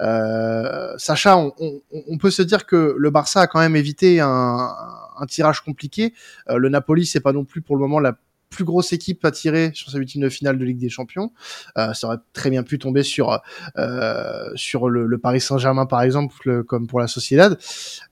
[0.00, 4.20] Euh, Sacha, on, on, on, peut se dire que le Barça a quand même évité
[4.20, 4.70] un,
[5.18, 6.14] un tirage compliqué.
[6.48, 8.16] Le Napoli, c'est pas non plus pour le moment la
[8.50, 11.32] plus grosse équipe à tirer sur sa huitième de finale de Ligue des Champions.
[11.78, 13.40] Euh, ça aurait très bien pu tomber sur
[13.78, 17.56] euh, sur le, Paris Saint-Germain par exemple, comme pour la Sociedad.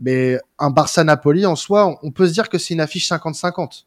[0.01, 3.85] Mais un Barça-Napoli en soi, on peut se dire que c'est une affiche 50-50.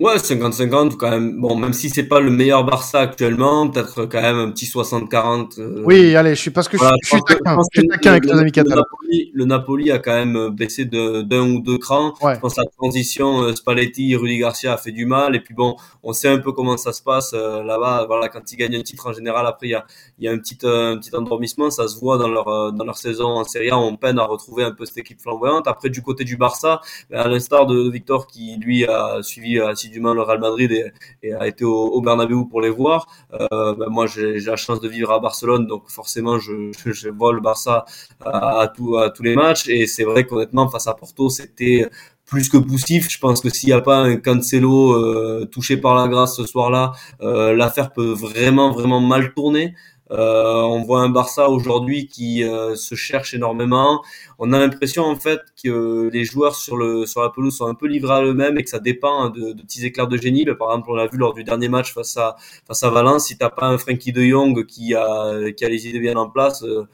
[0.00, 1.38] Ouais, 50-50 quand même.
[1.38, 5.60] Bon, même si c'est pas le meilleur Barça actuellement, peut-être quand même un petit 60-40.
[5.60, 5.82] Euh...
[5.84, 8.32] Oui, allez, je suis parce que je, je, suis taquin, je suis taquin avec le,
[8.32, 12.14] les amis le Napoli, le Napoli a quand même baissé d'un ou deux crans.
[12.22, 12.36] Ouais.
[12.36, 15.36] Je pense que la transition euh, Spalletti, Rudy Garcia a fait du mal.
[15.36, 18.06] Et puis bon, on sait un peu comment ça se passe euh, là-bas.
[18.06, 19.84] Voilà, quand ils gagnent un titre en général, après il y a,
[20.20, 21.70] y a un petit euh, un petit endormissement.
[21.70, 23.78] Ça se voit dans leur dans leur saison en Serie A.
[23.78, 25.68] On peine à retrouver un peu cette équipe flamboyante.
[25.68, 26.80] Après du côté du Barça,
[27.12, 30.92] à l'instar de Victor qui lui a suivi assidûment le Real Madrid
[31.22, 33.06] et, a été au, au, Bernabeu pour les voir.
[33.32, 37.32] Euh, ben moi, j'ai la chance de vivre à Barcelone, donc forcément, je, je, vois
[37.32, 37.84] le Barça
[38.24, 39.68] à tous les matchs.
[39.68, 41.88] Et c'est vrai qu'honnêtement, face à Porto, c'était
[42.32, 43.10] plus que poussif.
[43.10, 46.46] Je pense que s'il n'y a pas un Cancelo euh, touché par la grâce ce
[46.46, 49.74] soir-là, euh, l'affaire peut vraiment, vraiment mal tourner.
[50.12, 54.02] Euh, on voit un Barça aujourd'hui qui euh, se cherche énormément.
[54.38, 57.74] On a l'impression en fait que les joueurs sur le sur la pelouse sont un
[57.74, 60.44] peu livrés à eux-mêmes et que ça dépend de, de petits éclairs de génie.
[60.44, 63.26] Par exemple, on l'a vu lors du dernier match face à face à Valence.
[63.26, 66.28] Si t'as pas un Frankie De Jong qui a qui a les idées bien en
[66.28, 66.86] place, euh,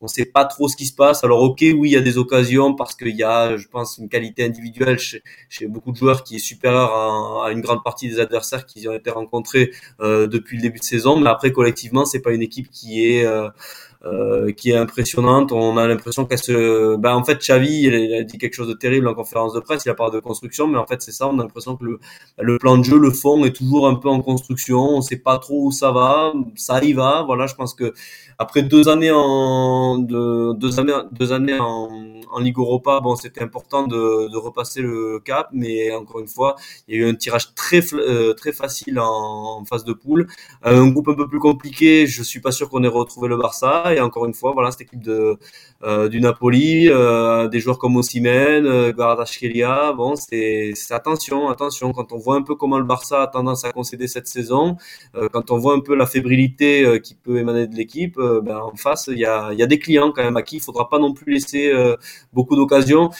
[0.00, 1.24] on sait pas trop ce qui se passe.
[1.24, 4.08] Alors ok, oui, il y a des occasions parce qu'il y a, je pense, une
[4.08, 5.22] qualité individuelle chez,
[5.66, 9.10] beaucoup de joueurs qui est supérieure à, une grande partie des adversaires qui ont été
[9.10, 11.18] rencontrés euh, depuis le début de saison.
[11.18, 13.26] Mais après, collectivement, c'est pas une équipe qui est
[14.04, 15.52] euh, qui est impressionnante.
[15.52, 18.72] On a l'impression qu'elle se, ben en fait, Xavi, il a dit quelque chose de
[18.72, 19.84] terrible en conférence de presse.
[19.84, 21.28] Il a parlé de construction, mais en fait, c'est ça.
[21.28, 22.00] On a l'impression que le,
[22.38, 24.78] le plan de jeu, le fond est toujours un peu en construction.
[24.78, 26.32] On sait pas trop où ça va.
[26.56, 27.24] Ça y va.
[27.26, 27.92] Voilà, je pense que
[28.38, 33.42] après deux années en de, deux années deux années en, en Ligue Europa, bon, c'était
[33.42, 36.56] important de, repasser le cap, mais encore une fois,
[36.88, 40.28] il y a eu un tirage très euh, très facile en, phase de poule,
[40.62, 42.06] un groupe un peu plus compliqué.
[42.06, 44.82] Je suis pas sûr qu'on ait retrouvé le Barça, et encore une fois, voilà, cette
[44.82, 45.38] équipe de
[45.82, 48.92] euh, du Napoli, euh, des joueurs comme Osimhen, euh,
[49.96, 51.92] bon, c'est attention, attention.
[51.92, 54.76] Quand on voit un peu comment le Barça a tendance à concéder cette saison,
[55.16, 58.40] euh, quand on voit un peu la fébrilité euh, qui peut émaner de l'équipe, euh,
[58.40, 60.60] ben, en face, il y a, y a des clients quand même à qui il
[60.60, 61.72] faudra pas non plus laisser
[62.32, 63.10] beaucoup d'occasions.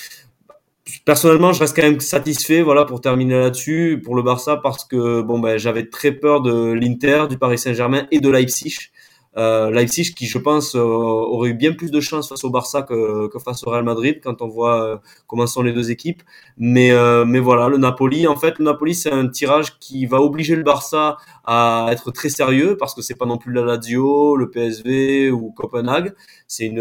[1.04, 5.22] Personnellement, je reste quand même satisfait, voilà, pour terminer là-dessus, pour le Barça, parce que
[5.22, 8.90] bon, ben, j'avais très peur de l'Inter, du Paris Saint-Germain et de Leipzig.
[9.36, 12.82] Euh, Leipzig qui je pense euh, aurait eu bien plus de chance face au Barça
[12.82, 14.96] que, face au Real Madrid quand on voit euh,
[15.28, 16.22] comment sont les deux équipes.
[16.58, 20.20] Mais euh, mais voilà le Napoli en fait le Napoli c'est un tirage qui va
[20.20, 24.36] obliger le Barça à être très sérieux parce que c'est pas non plus la Lazio
[24.36, 26.12] le PSV ou Copenhague.
[26.48, 26.72] C'est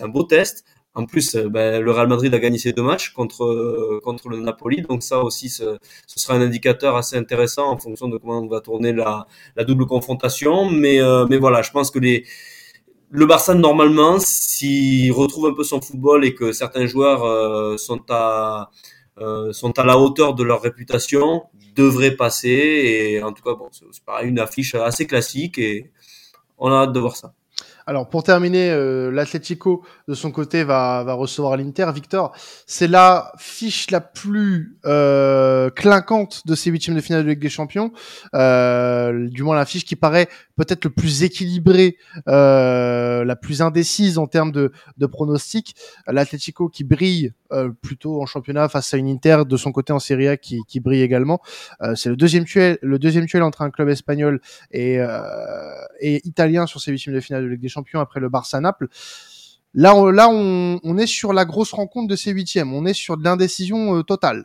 [0.00, 0.64] un beau test
[0.98, 4.40] en plus, ben, le Real Madrid a gagné ses deux matchs contre euh, contre le
[4.40, 8.48] Napoli, donc ça aussi, ce, sera un indicateur assez intéressant en fonction de comment on
[8.48, 9.28] va tourner la,
[9.64, 10.68] double confrontation.
[10.68, 12.26] Mais euh, mais voilà, je pense que les
[13.10, 18.04] le Barça normalement, s'il retrouve un peu son football et que certains joueurs euh, sont
[18.08, 18.70] à
[19.52, 21.44] sont à la hauteur de leur réputation,
[21.76, 22.48] devrait passer.
[22.48, 25.92] Et en tout cas, bon, c'est pareil, une affiche assez classique et
[26.58, 27.34] on a hâte de voir ça.
[27.88, 31.86] Alors pour terminer, euh, l'Atlético de son côté va, va recevoir l'Inter.
[31.94, 37.40] Victor, c'est la fiche la plus euh, clinquante de ces huitièmes de finale de Ligue
[37.40, 37.90] des Champions.
[38.34, 41.96] Euh, du moins la fiche qui paraît peut-être le plus équilibrée,
[42.28, 45.74] euh, la plus indécise en termes de, de pronostics.
[46.06, 49.98] L'Atlético qui brille euh, plutôt en championnat face à une Inter de son côté en
[49.98, 51.40] Serie A qui, qui brille également.
[51.82, 55.08] Euh, c'est le deuxième tuel, le deuxième tuel entre un club espagnol et, euh,
[56.00, 58.88] et italien sur ces huitièmes de finale de Ligue des Champions après le Barça Naples.
[59.74, 62.72] Là, on, là, on, on est sur la grosse rencontre de ces huitièmes.
[62.72, 64.44] On est sur de l'indécision euh, totale.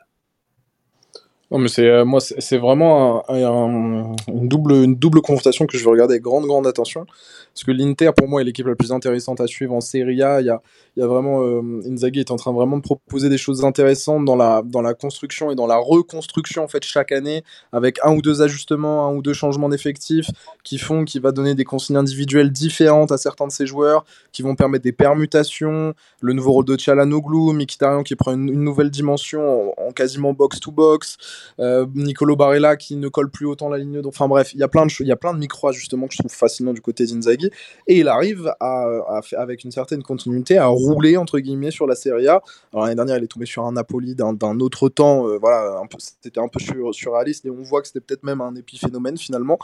[1.53, 5.77] Non, mais c'est euh, moi, c'est vraiment un- un- une, double, une double confrontation que
[5.77, 7.05] je vais regarder avec grande, grande attention.
[7.53, 10.41] Parce que l'Inter, pour moi, est l'équipe la plus intéressante à suivre en Serie A.
[10.41, 10.63] Il y a,
[10.97, 11.43] il y a vraiment.
[11.43, 14.95] euh, Inzaghi est en train vraiment de proposer des choses intéressantes dans la, dans la
[14.95, 19.13] construction et dans la reconstruction, en fait, chaque année, avec un ou deux ajustements, un
[19.13, 20.31] ou deux changements d'effectifs
[20.63, 24.41] qui font qu'il va donner des consignes individuelles différentes à certains de ses joueurs, qui
[24.41, 25.93] vont permettre des permutations.
[26.19, 31.17] Le nouveau rôle de Tchalanoglu, Mkhitaryan qui prend une, nouvelle dimension en, en quasiment box-to-box.
[31.59, 34.01] Euh, Nicolo Barella qui ne colle plus autant la ligne.
[34.05, 36.13] Enfin bref, il y a plein de il y a plein de micro ajustements que
[36.13, 37.49] je trouve fascinants du côté d'Inzaghi
[37.87, 41.95] et il arrive à, à avec une certaine continuité à rouler entre guillemets sur la
[41.95, 42.41] Serie A.
[42.71, 46.39] Alors l'année dernière, il est tombé sur un Napoli d'un autre temps, euh, voilà, c'était
[46.39, 49.57] un peu sur, surréaliste et on voit que c'était peut-être même un épiphénomène finalement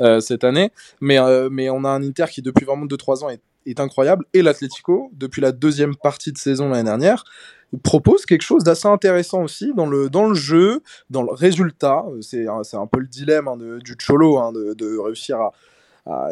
[0.00, 0.70] euh, cette année.
[1.00, 1.18] Mais
[1.50, 5.10] mais on a un Inter qui depuis vraiment 2-3 ans est, est incroyable et l'Atlético
[5.12, 7.24] depuis la deuxième partie de saison l'année dernière
[7.82, 12.04] propose quelque chose d'assez intéressant aussi dans le, dans le jeu, dans le résultat.
[12.08, 15.52] Euh, C'est un, peu le dilemme hein, du Cholo, hein, de, réussir à,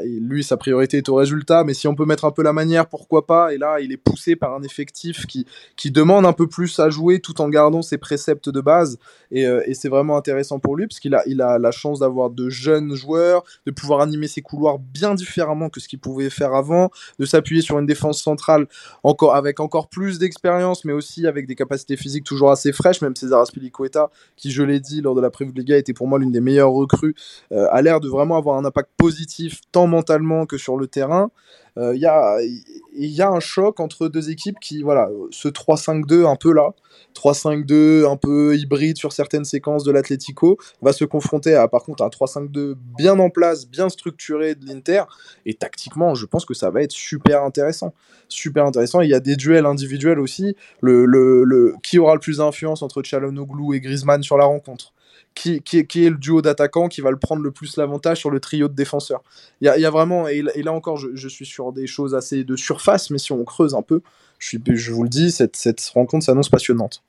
[0.04, 2.86] lui, sa priorité est au résultat, mais si on peut mettre un peu la manière,
[2.86, 3.52] pourquoi pas?
[3.52, 6.90] Et là, il est poussé par un effectif qui, qui demande un peu plus à
[6.90, 8.98] jouer tout en gardant ses préceptes de base.
[9.32, 12.00] Et, euh, et c'est vraiment intéressant pour lui, parce qu'il a, il a la chance
[12.00, 16.30] d'avoir de jeunes joueurs, de pouvoir animer ses couloirs bien différemment que ce qu'il pouvait
[16.30, 18.68] faire avant, de s'appuyer sur une défense centrale
[19.02, 23.00] encore, avec encore plus d'expérience, mais aussi avec des capacités physiques toujours assez fraîches.
[23.02, 26.20] Même César Aspilicueta, qui, je l'ai dit lors de la Preview Liga, était pour moi
[26.20, 27.16] l'une des meilleures recrues,
[27.50, 31.30] euh, a l'air de vraiment avoir un impact positif tant mentalement que sur le terrain.
[31.76, 35.48] Euh, Il y, a, il y a un choc entre deux équipes qui, voilà, ce
[35.48, 36.72] 3-5-2 un peu là,
[37.16, 42.04] 3-5-2 un peu hybride sur certaines séquences de l'Atlético, va se confronter à par contre
[42.04, 45.02] un 3-5-2 bien en place, bien structuré de l'Inter.
[45.46, 47.92] Et tactiquement, je pense que ça va être super intéressant.
[48.28, 49.00] Super intéressant.
[49.00, 50.56] Il y a des duels individuels aussi.
[50.80, 54.92] Le, qui aura le plus d'influence entre Chalonoglu et Griezmann sur la rencontre?
[55.34, 58.30] Qui, qui, qui, est le duo d'attaquants qui va le prendre le plus l'avantage sur
[58.30, 59.22] le trio de défenseurs.
[59.60, 61.72] Il y a, il y a vraiment, et, et, là encore, je, je, suis sur
[61.72, 64.00] des choses assez de surface, mais si on creuse un peu,
[64.38, 67.02] je, suis, je vous le dis, cette, cette rencontre s'annonce passionnante.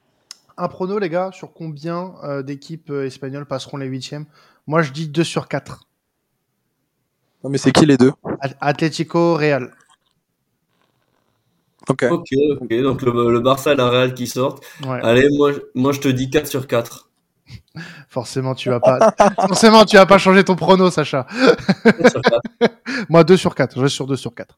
[0.58, 4.26] Un prono, les gars, sur combien euh, d'équipes euh, espagnoles passeront les huitièmes?
[4.68, 5.88] Moi, je dis 2 sur 4.
[7.44, 8.12] Non, mais c'est qui les deux?
[8.60, 9.72] Atlético, Real.
[11.88, 12.06] Ok.
[12.10, 12.30] Ok,
[12.62, 12.82] ok.
[12.82, 14.64] Donc le, le, Barça et la Real qui sortent.
[14.84, 15.00] Ouais.
[15.04, 17.05] Allez, moi, moi, je te dis 4 sur 4.
[18.08, 19.14] Forcément, tu vas pas.
[19.48, 21.26] Forcément, tu vas pas changer ton prono, Sacha.
[23.10, 23.76] Moi, 2 sur 4.
[23.76, 24.58] Je reste sur 2 sur 4.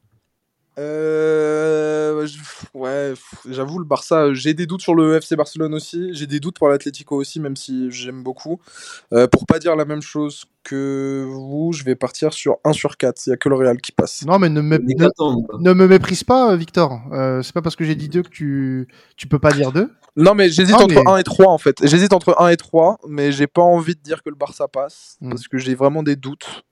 [0.78, 2.26] Euh,
[2.74, 3.14] ouais,
[3.50, 6.10] j'avoue, le Barça, j'ai des doutes sur le FC Barcelone aussi.
[6.14, 8.60] J'ai des doutes pour l'Atlético aussi, même si j'aime beaucoup.
[9.14, 12.98] Euh, pour pas dire la même chose que vous, je vais partir sur 1 sur
[12.98, 13.26] 4.
[13.26, 14.26] Il y a que le Real qui passe.
[14.26, 17.00] Non, mais ne me, ne, ne me méprise pas, Victor.
[17.12, 19.90] Euh, c'est pas parce que j'ai dit 2 que tu, tu peux pas dire 2.
[20.18, 21.10] Non, mais j'hésite entre mais...
[21.10, 21.88] 1 et 3 en fait.
[21.88, 25.18] J'hésite entre 1 et 3, mais j'ai pas envie de dire que le Barça passe
[25.22, 25.30] mm.
[25.30, 26.66] parce que j'ai vraiment des doutes.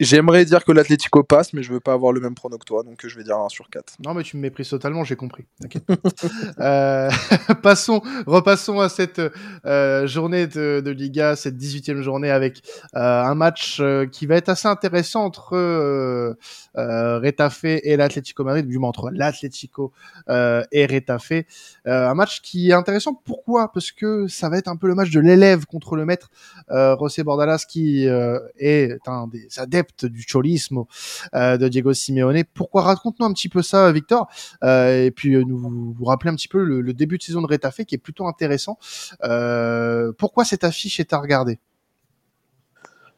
[0.00, 2.82] J'aimerais dire que l'Atlético passe, mais je veux pas avoir le même prono que toi,
[2.82, 3.94] donc je vais dire 1 sur 4.
[4.04, 5.44] Non, mais tu me méprises totalement, j'ai compris.
[6.58, 7.10] euh,
[7.62, 9.20] passons, repassons à cette
[9.64, 12.62] euh, journée de, Liga, cette 18e journée avec
[12.96, 16.34] euh, un match euh, qui va être assez intéressant entre euh,
[16.74, 19.92] Retafe et l'Atlético Madrid, du moins entre l'Atlético
[20.28, 21.44] et Retafe.
[21.84, 23.70] un match qui est intéressant, pourquoi?
[23.72, 26.30] Parce que ça va être un peu le match de l'élève contre le maître,
[26.70, 29.73] José Bordalas, qui est un des
[30.04, 30.84] du cholisme
[31.34, 32.44] euh, de Diego Simeone.
[32.54, 32.82] Pourquoi?
[32.82, 34.28] Raconte-nous un petit peu ça, Victor,
[34.62, 37.46] euh, et puis euh, nous vous rappeler un petit peu le, début de saison de
[37.46, 38.78] Retafe qui est plutôt intéressant.
[40.18, 41.58] Pourquoi cette affiche est à regarder?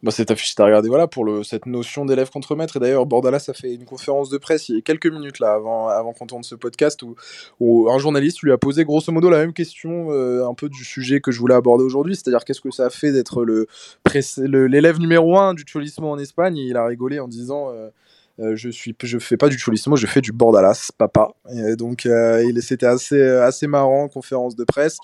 [0.06, 2.76] Bah, cette affiche est à regarder voilà, pour cette notion d'élève contre maître.
[2.76, 5.54] Et d'ailleurs, Bordalas a fait une conférence de presse il y a quelques minutes là,
[5.54, 7.02] avant, avant qu'on tourne ce podcast
[7.60, 10.84] où, un journaliste lui a posé grosso modo la même question euh, un peu du
[10.84, 13.44] sujet que je voulais aborder aujourd'hui, c'est-à-dire qu'est-ce que ça a fait d'être
[14.38, 16.56] l'élève numéro un du cholismo en Espagne?
[16.58, 17.72] Et il a rigolé en disant.
[17.72, 17.90] Euh,
[18.38, 21.28] je suis, je fais pas du Cholismo, je fais du Bordalas, papa.
[21.76, 24.98] donc, il c'était assez, assez marrant, conférence de presse.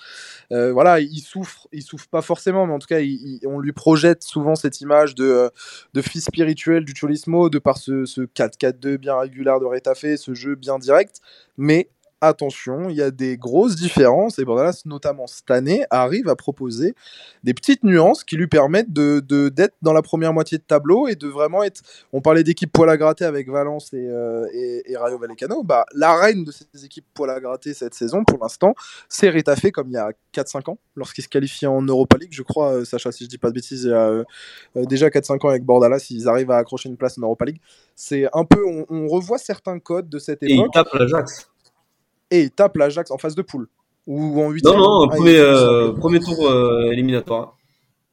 [0.50, 3.00] voilà, il souffre, il souffre pas forcément, mais en tout cas,
[3.46, 5.50] on lui projette souvent cette image de,
[5.94, 10.34] de fils spirituel du Cholismo, de par ce, ce 4-4-2 bien régulier de Retafe, ce
[10.34, 11.20] jeu bien direct.
[11.56, 11.88] Mais
[12.22, 16.94] attention, il y a des grosses différences et Bordalas, notamment cette année, arrive à proposer
[17.42, 21.16] des petites nuances qui lui permettent de, d'être dans la première moitié de tableau et
[21.16, 21.82] de vraiment être.
[22.12, 25.64] On parlait d'équipe poil à gratter avec Valence et, euh, et, Rayo Vallecano.
[25.64, 28.74] Bah, la reine de ces équipes poil à gratter cette saison, pour l'instant,
[29.08, 32.32] c'est Retafe comme il y a 4-5 ans, lorsqu'il se qualifie en Europa League.
[32.32, 34.24] Je crois, euh, Sacha, si je dis pas de bêtises, il y a euh,
[34.76, 37.60] déjà 4-5 ans avec Bordalas, ils arrivent à accrocher une place en Europa League.
[37.96, 38.64] C'est un peu.
[38.88, 40.50] On, revoit certains codes de cette époque.
[40.50, 41.51] Et ils tapent l'Ajax
[42.32, 43.68] et il tape l'Ajax en phase de poule.
[44.06, 47.56] Ou en 8 Non, non, ah, premier, euh, premier, tour euh, éliminatoire.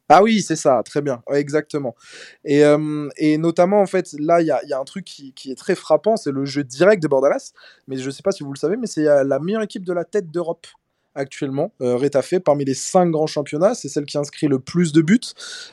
[0.09, 1.95] Ah oui, c'est ça, très bien, exactement.
[2.43, 5.33] Et, euh, et, notamment, en fait, là, il y a, y a, un truc qui,
[5.33, 7.53] qui est très frappant, c'est le jeu direct de Bordalas.
[7.87, 9.93] Mais je ne sais pas si vous le savez, mais c'est la meilleure équipe de
[9.93, 10.67] la tête d'Europe
[11.15, 11.97] actuellement, euh,
[12.43, 13.75] parmi les 5 grands championnats.
[13.75, 15.19] C'est celle qui inscrit le plus de buts,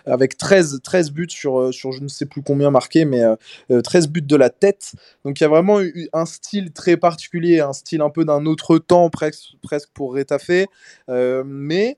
[0.07, 3.27] avec 13, 13 buts sur, euh, sur je ne sais plus combien marqués, mais 13
[3.71, 4.93] euh, euh, buts de la tête.
[5.25, 8.47] Donc il y a vraiment eu un style très particulier, un style un peu d'un
[8.47, 10.67] autre temps presque, presque pour Retafe.
[11.09, 11.97] mais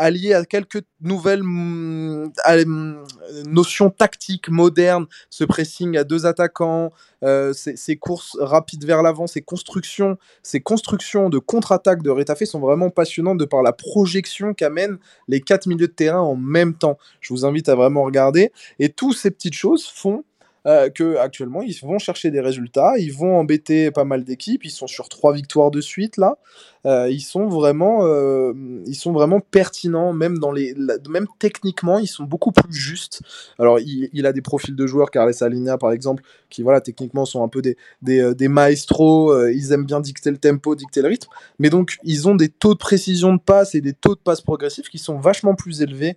[0.00, 3.04] allié à quelques nouvelles mm, mm,
[3.46, 6.90] notions tactiques modernes, ce pressing à deux attaquants,
[7.22, 12.60] euh, ces, courses rapides vers l'avant, ces constructions, ces constructions de contre-attaque de Retafe sont
[12.60, 16.98] vraiment passionnantes de par la projection qu'amènent les quatre milieux de terrain en même temps.
[17.20, 18.52] Je vous invite à vraiment regarder.
[18.78, 20.24] Et toutes ces petites choses font
[20.66, 24.70] euh, que actuellement ils vont chercher des résultats, ils vont embêter pas mal d'équipes, ils
[24.70, 26.36] sont sur trois victoires de suite là,
[26.84, 28.52] ils sont vraiment, euh,
[28.86, 30.74] ils sont vraiment pertinents, même dans les,
[31.08, 33.22] même techniquement, ils sont beaucoup plus justes.
[33.58, 37.42] Alors, il, a des profils de joueurs, Carles Alinea par exemple, qui voilà, techniquement sont
[37.44, 39.48] un peu des, des, euh, maestros.
[39.50, 42.74] ils aiment bien dicter le tempo, dicter le rythme, mais donc ils ont des taux
[42.74, 46.16] de précision de passe et des taux de passe progressifs qui sont vachement plus élevés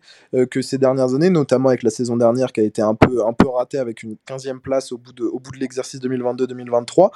[0.49, 3.33] que ces dernières années, notamment avec la saison dernière qui a été un peu, un
[3.33, 7.11] peu ratée avec une 15e place au bout de, au bout de l'exercice 2022-2023.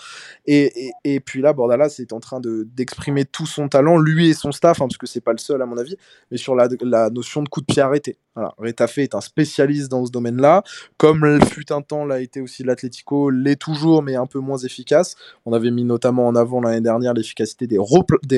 [0.45, 4.51] Et, et, puis là, Bordalas est en train d'exprimer tout son talent, lui et son
[4.51, 5.95] staff, hein, parce que c'est pas le seul à mon avis,
[6.31, 6.67] mais sur la,
[7.11, 8.17] notion de coup de pied arrêté.
[8.33, 8.55] Voilà.
[8.57, 10.63] Retafe est un spécialiste dans ce domaine-là,
[10.97, 15.15] comme fut un temps l'a été aussi l'Atlético, l'est toujours, mais un peu moins efficace.
[15.45, 17.77] On avait mis notamment en avant l'année dernière l'efficacité des,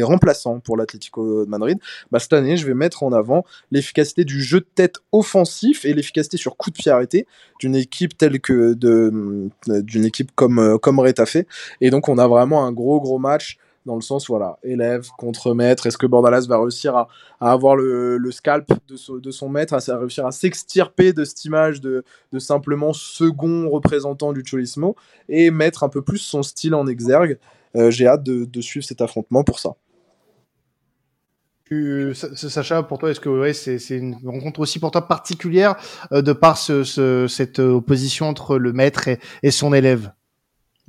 [0.04, 1.80] remplaçants pour l'Atlético de Madrid.
[2.12, 5.94] Bah, cette année, je vais mettre en avant l'efficacité du jeu de tête offensif et
[5.94, 7.26] l'efficacité sur coup de pied arrêté
[7.62, 11.38] d'une équipe telle que d'une équipe comme comme Retafe.
[11.80, 15.54] Et donc, on a vraiment un gros gros match dans le sens, voilà, élève contre
[15.54, 15.88] maître.
[15.88, 17.08] Est-ce que Bordalas va réussir à,
[17.40, 22.04] avoir le, scalp de, son maître, à, réussir à s'extirper de cette image de,
[22.38, 24.96] simplement second représentant du Cholismo
[25.28, 27.40] et mettre un peu plus son style en exergue?
[27.76, 29.76] Euh, J'ai hâte de, suivre cet affrontement pour ça.
[32.34, 35.76] Sacha, pour toi, est-ce que c'est une rencontre aussi pour toi particulière
[36.12, 39.08] euh, de par cette opposition entre le maître
[39.44, 40.12] et son élève?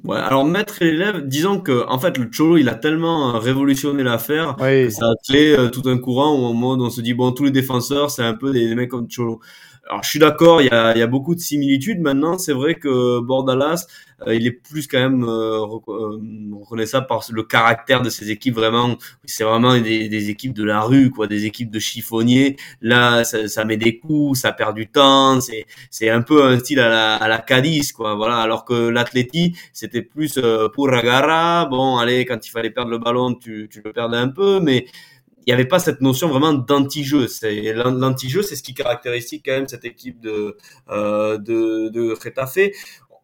[0.04, 4.02] Ouais, alors maître et élève, disons que en fait le cholo il a tellement révolutionné
[4.02, 7.44] l'affaire que ça a créé euh, tout un courant où on se dit bon tous
[7.44, 9.40] les défenseurs c'est un peu des, mecs comme cholo.
[9.88, 12.00] Alors je suis d'accord, il y a, y a, beaucoup de similitudes.
[12.00, 13.86] Maintenant c'est vrai que Bordalas
[14.26, 16.18] euh, il est plus quand même euh, euh,
[16.52, 18.96] reconnaissable par le caractère de ces équipes vraiment.
[19.24, 22.56] C'est vraiment des, des, équipes de la rue, quoi, des équipes de chiffonniers.
[22.82, 25.40] Là, ça, ça met des coups, ça perd du temps.
[25.40, 28.14] C'est c'est un peu un style à la, à la Cadiz, quoi.
[28.14, 28.36] Voilà.
[28.38, 29.56] Alors que l'Atleti,
[29.90, 30.38] c'était plus
[30.74, 31.66] pour Ragara.
[31.66, 34.86] Bon, allez, quand il fallait perdre le ballon, tu, tu le perdais un peu, mais
[35.46, 37.26] il n'y avait pas cette notion vraiment d'anti-jeu.
[37.26, 40.56] C'est l'anti-jeu, c'est ce qui caractérise quand même cette équipe de
[40.90, 42.14] euh, de,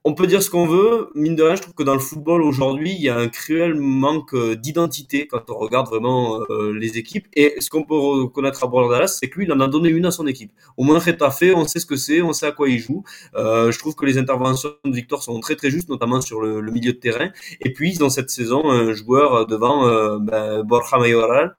[0.07, 2.41] on peut dire ce qu'on veut, mine de rien, je trouve que dans le football
[2.41, 6.97] aujourd'hui, il y a un cruel manque euh, d'identité quand on regarde vraiment euh, les
[6.97, 7.27] équipes.
[7.35, 10.07] Et ce qu'on peut reconnaître à Bordalas, c'est que lui, il en a donné une
[10.07, 10.53] à son équipe.
[10.77, 13.03] Au moins, Retafe, on sait ce que c'est, on sait à quoi il joue.
[13.35, 16.63] Euh, je trouve que les interventions de Victor sont très très justes, notamment sur le,
[16.71, 17.31] milieu de terrain.
[17.61, 21.57] Et puis, dans cette saison, un joueur devant ben, Borja Mayoral,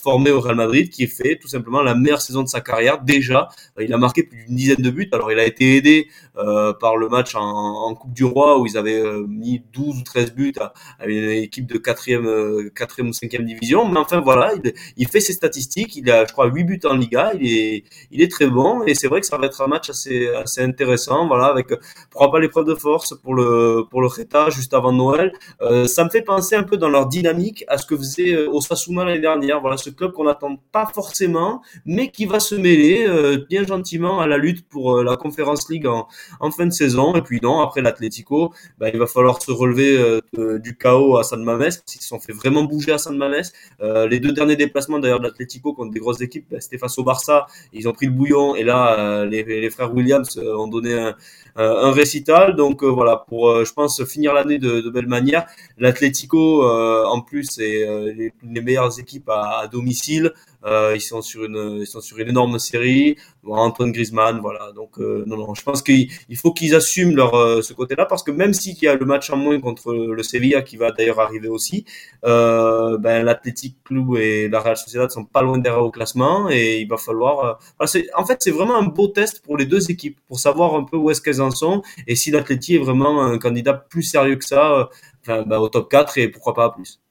[0.00, 3.02] formé au Real Madrid, qui fait tout simplement la meilleure saison de sa carrière.
[3.02, 3.48] Déjà,
[3.80, 5.08] il a marqué plus d'une dizaine de buts.
[5.12, 9.00] Alors, il a été aidé par le match en Coupe du Roi où ils avaient
[9.00, 10.72] euh, mis 12 ou 13 buts à,
[11.06, 13.88] une équipe de 4e, 4 ou 5e division.
[13.88, 14.52] Mais enfin, voilà,
[14.96, 15.96] il, fait ses statistiques.
[15.96, 17.32] Il a, je crois, 8 buts en Liga.
[17.38, 18.84] Il est, il est très bon.
[18.84, 21.26] Et c'est vrai que ça va être un match assez, assez intéressant.
[21.26, 21.68] Voilà, avec,
[22.10, 25.32] pourquoi pas l'épreuve de force pour le, pour le Reta juste avant Noël.
[25.62, 28.48] Euh, ça me fait penser un peu dans leur dynamique à ce que faisait euh,
[28.50, 29.53] Osasuna l'année dernière.
[29.60, 33.06] Voilà, ce club qu'on n'attend pas forcément, mais qui va se mêler
[33.48, 37.14] bien gentiment à la lutte pour la Conférence League en, fin de saison.
[37.14, 41.42] Et puis non, après l'Atlético, bah, il va falloir se relever du chaos à San
[41.42, 43.42] Mames, qu'ils se sont fait vraiment bouger à San Mames.
[43.80, 47.04] les deux derniers déplacements d'ailleurs de l'Atlético contre des grosses équipes, bah, c'était face au
[47.04, 51.14] Barça, ils ont pris le bouillon, et là, les, les, frères Williams ont donné un,
[51.56, 52.56] un récital.
[52.56, 55.46] Donc voilà, pour, je pense, finir l'année de, de belle manière.
[55.78, 60.32] L'Atlético, en plus, les, les, meilleures équipes à, à domicile.
[60.64, 63.16] Euh, ils sont sur une, ils sont sur une énorme série.
[63.46, 64.72] Antoine Griezmann, voilà.
[64.72, 68.22] Donc euh, non, non, je pense qu'il faut qu'ils assument leur euh, ce côté-là parce
[68.22, 71.20] que même s'il y a le match en moins contre le Sevilla qui va d'ailleurs
[71.20, 71.84] arriver aussi,
[72.24, 76.80] euh, ben l'Athletic Club et la Real Sociedad sont pas loin derrière au classement et
[76.80, 77.60] il va falloir.
[77.80, 80.84] Euh, en fait, c'est vraiment un beau test pour les deux équipes pour savoir un
[80.84, 84.36] peu où est-ce qu'elles en sont et si l'Athletic est vraiment un candidat plus sérieux
[84.36, 84.88] que ça,
[85.22, 87.03] enfin, ben, au top 4 et pourquoi pas plus.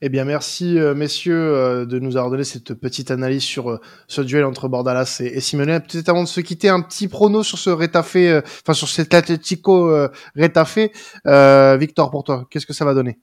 [0.00, 3.80] Eh bien, merci euh, messieurs euh, de nous avoir donné cette petite analyse sur euh,
[4.06, 5.80] ce duel entre Bordalas et, et Simone.
[5.80, 9.92] Peut-être avant de se quitter, un petit prono sur ce Rétafé, enfin sur cet Atlético
[10.34, 10.92] Rétafé.
[11.24, 13.18] Victor, pour toi, qu'est-ce que ça va donner?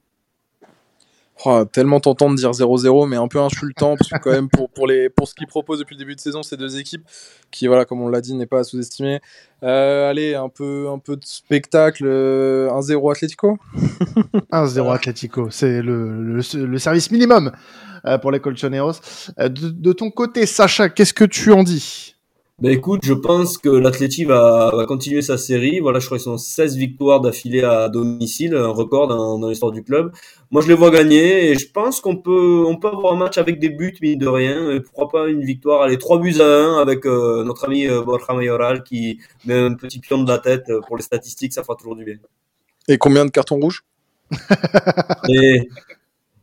[1.43, 4.69] Oh, tellement tentant de dire 0-0, mais un peu insultant, parce que quand même, pour,
[4.69, 7.03] pour, les, pour ce qu'ils proposent depuis le début de saison, ces deux équipes,
[7.51, 9.19] qui, voilà, comme on l'a dit, n'est pas à sous-estimer.
[9.61, 13.57] Euh, allez, un peu, un peu de spectacle, 1-0 euh, Atlético
[14.51, 17.51] 1-0 Atlético, c'est le, le, le, service minimum
[18.05, 18.93] euh, pour les Colchoneros.
[19.37, 22.14] De, de ton côté, Sacha, qu'est-ce que tu en dis?
[22.61, 25.81] Ben écoute, je pense que l'Atleti va, va, continuer sa série.
[25.81, 29.73] Voilà, je crois qu'ils sont 16 victoires d'affilée à domicile, un record dans, dans l'histoire
[29.73, 30.13] du club.
[30.51, 33.37] Moi, je les vois gagner et je pense qu'on peut, on peut avoir un match
[33.37, 34.71] avec des buts, mine de rien.
[34.71, 38.03] Et pourquoi pas une victoire Allez, 3 buts à 1 avec euh, notre ami euh,
[38.03, 41.61] Borja Mayoral qui met un petit pion de la tête euh, pour les statistiques, ça
[41.61, 42.15] fera toujours du bien.
[42.87, 43.83] Et combien de cartons rouges?
[45.29, 45.67] Et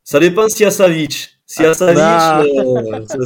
[0.05, 1.39] Ça dépend s'il y a Savic.
[1.53, 2.43] Si à sa bah.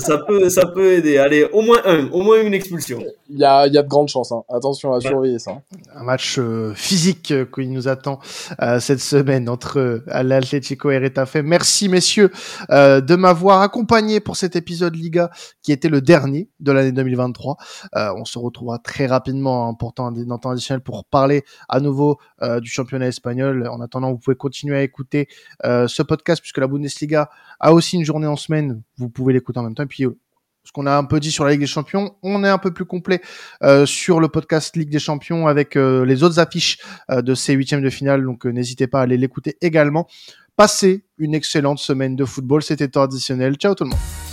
[0.01, 1.17] ça, peut, ça peut aider.
[1.17, 3.01] Allez, au moins un, au moins une expulsion.
[3.31, 4.33] Il y a, y a de grandes chances.
[4.33, 4.43] Hein.
[4.49, 5.63] Attention à surveiller ça.
[5.95, 8.19] Un match euh, physique euh, qui nous attend
[8.61, 11.37] euh, cette semaine entre l'Atlético et Retafe.
[11.37, 12.33] Merci messieurs
[12.69, 15.31] de m'avoir accompagné pour cet épisode Liga
[15.63, 17.57] qui était le dernier de l'année 2023.
[17.95, 22.19] on se retrouvera très rapidement en portant un temps additionnel pour parler à nouveau
[22.61, 23.69] du championnat espagnol.
[23.69, 25.29] En attendant, vous pouvez continuer à écouter
[25.63, 29.65] ce podcast puisque la Bundesliga a aussi une journée en semaine, vous pouvez l'écouter en
[29.65, 29.83] même temps.
[29.83, 30.19] Et puis, euh,
[30.65, 32.73] ce qu'on a un peu dit sur la Ligue des Champions, on est un peu
[32.73, 33.21] plus complet
[33.63, 36.79] euh, sur le podcast Ligue des Champions avec euh, les autres affiches
[37.11, 38.25] de ces huitièmes de finale.
[38.25, 40.09] Donc, n'hésitez pas à aller l'écouter également.
[40.57, 42.63] Passez une excellente semaine de football.
[42.63, 43.57] C'était traditionnel.
[43.57, 44.26] Ciao tout le monde.